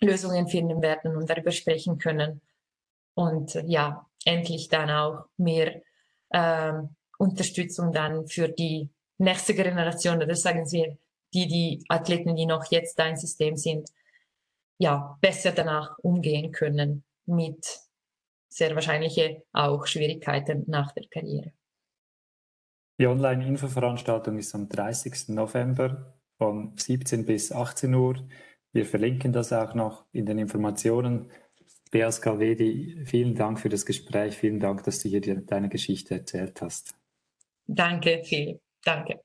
Lösungen 0.00 0.48
finden 0.48 0.80
werden 0.80 1.16
und 1.16 1.28
darüber 1.28 1.50
sprechen 1.50 1.98
können. 1.98 2.40
Und 3.14 3.56
äh, 3.56 3.64
ja 3.66 4.06
endlich 4.24 4.68
dann 4.68 4.90
auch 4.90 5.26
mehr 5.36 5.82
äh, 6.30 6.72
Unterstützung 7.18 7.92
dann 7.92 8.26
für 8.26 8.48
die 8.48 8.88
nächste 9.18 9.54
Generation 9.54 10.22
oder 10.22 10.34
sagen 10.34 10.66
Sie 10.66 10.98
die 11.34 11.46
die 11.46 11.84
Athleten 11.88 12.36
die 12.36 12.46
noch 12.46 12.70
jetzt 12.70 12.98
da 12.98 13.06
im 13.06 13.16
System 13.16 13.56
sind 13.56 13.90
ja 14.78 15.18
besser 15.20 15.52
danach 15.52 15.98
umgehen 15.98 16.52
können 16.52 17.04
mit 17.26 17.80
sehr 18.48 18.74
wahrscheinliche 18.74 19.42
auch 19.52 19.86
Schwierigkeiten 19.86 20.64
nach 20.66 20.92
der 20.92 21.06
Karriere. 21.08 21.52
Die 23.00 23.06
Online-Infoveranstaltung 23.06 24.38
ist 24.38 24.54
am 24.54 24.68
30. 24.68 25.28
November 25.28 26.18
von 26.36 26.76
17 26.76 27.24
bis 27.24 27.52
18 27.52 27.94
Uhr. 27.94 28.26
Wir 28.72 28.86
verlinken 28.86 29.32
das 29.32 29.52
auch 29.52 29.74
noch 29.74 30.06
in 30.12 30.26
den 30.26 30.38
Informationen. 30.38 31.30
Beas 31.90 32.20
Galvedi, 32.20 33.04
vielen 33.06 33.34
Dank 33.34 33.60
für 33.60 33.68
das 33.68 33.86
Gespräch. 33.86 34.36
Vielen 34.36 34.60
Dank, 34.60 34.84
dass 34.84 35.00
du 35.00 35.08
hier 35.08 35.20
deine 35.20 35.68
Geschichte 35.68 36.14
erzählt 36.14 36.60
hast. 36.60 36.94
Danke, 37.66 38.22
viel. 38.24 38.60
Danke. 38.82 39.20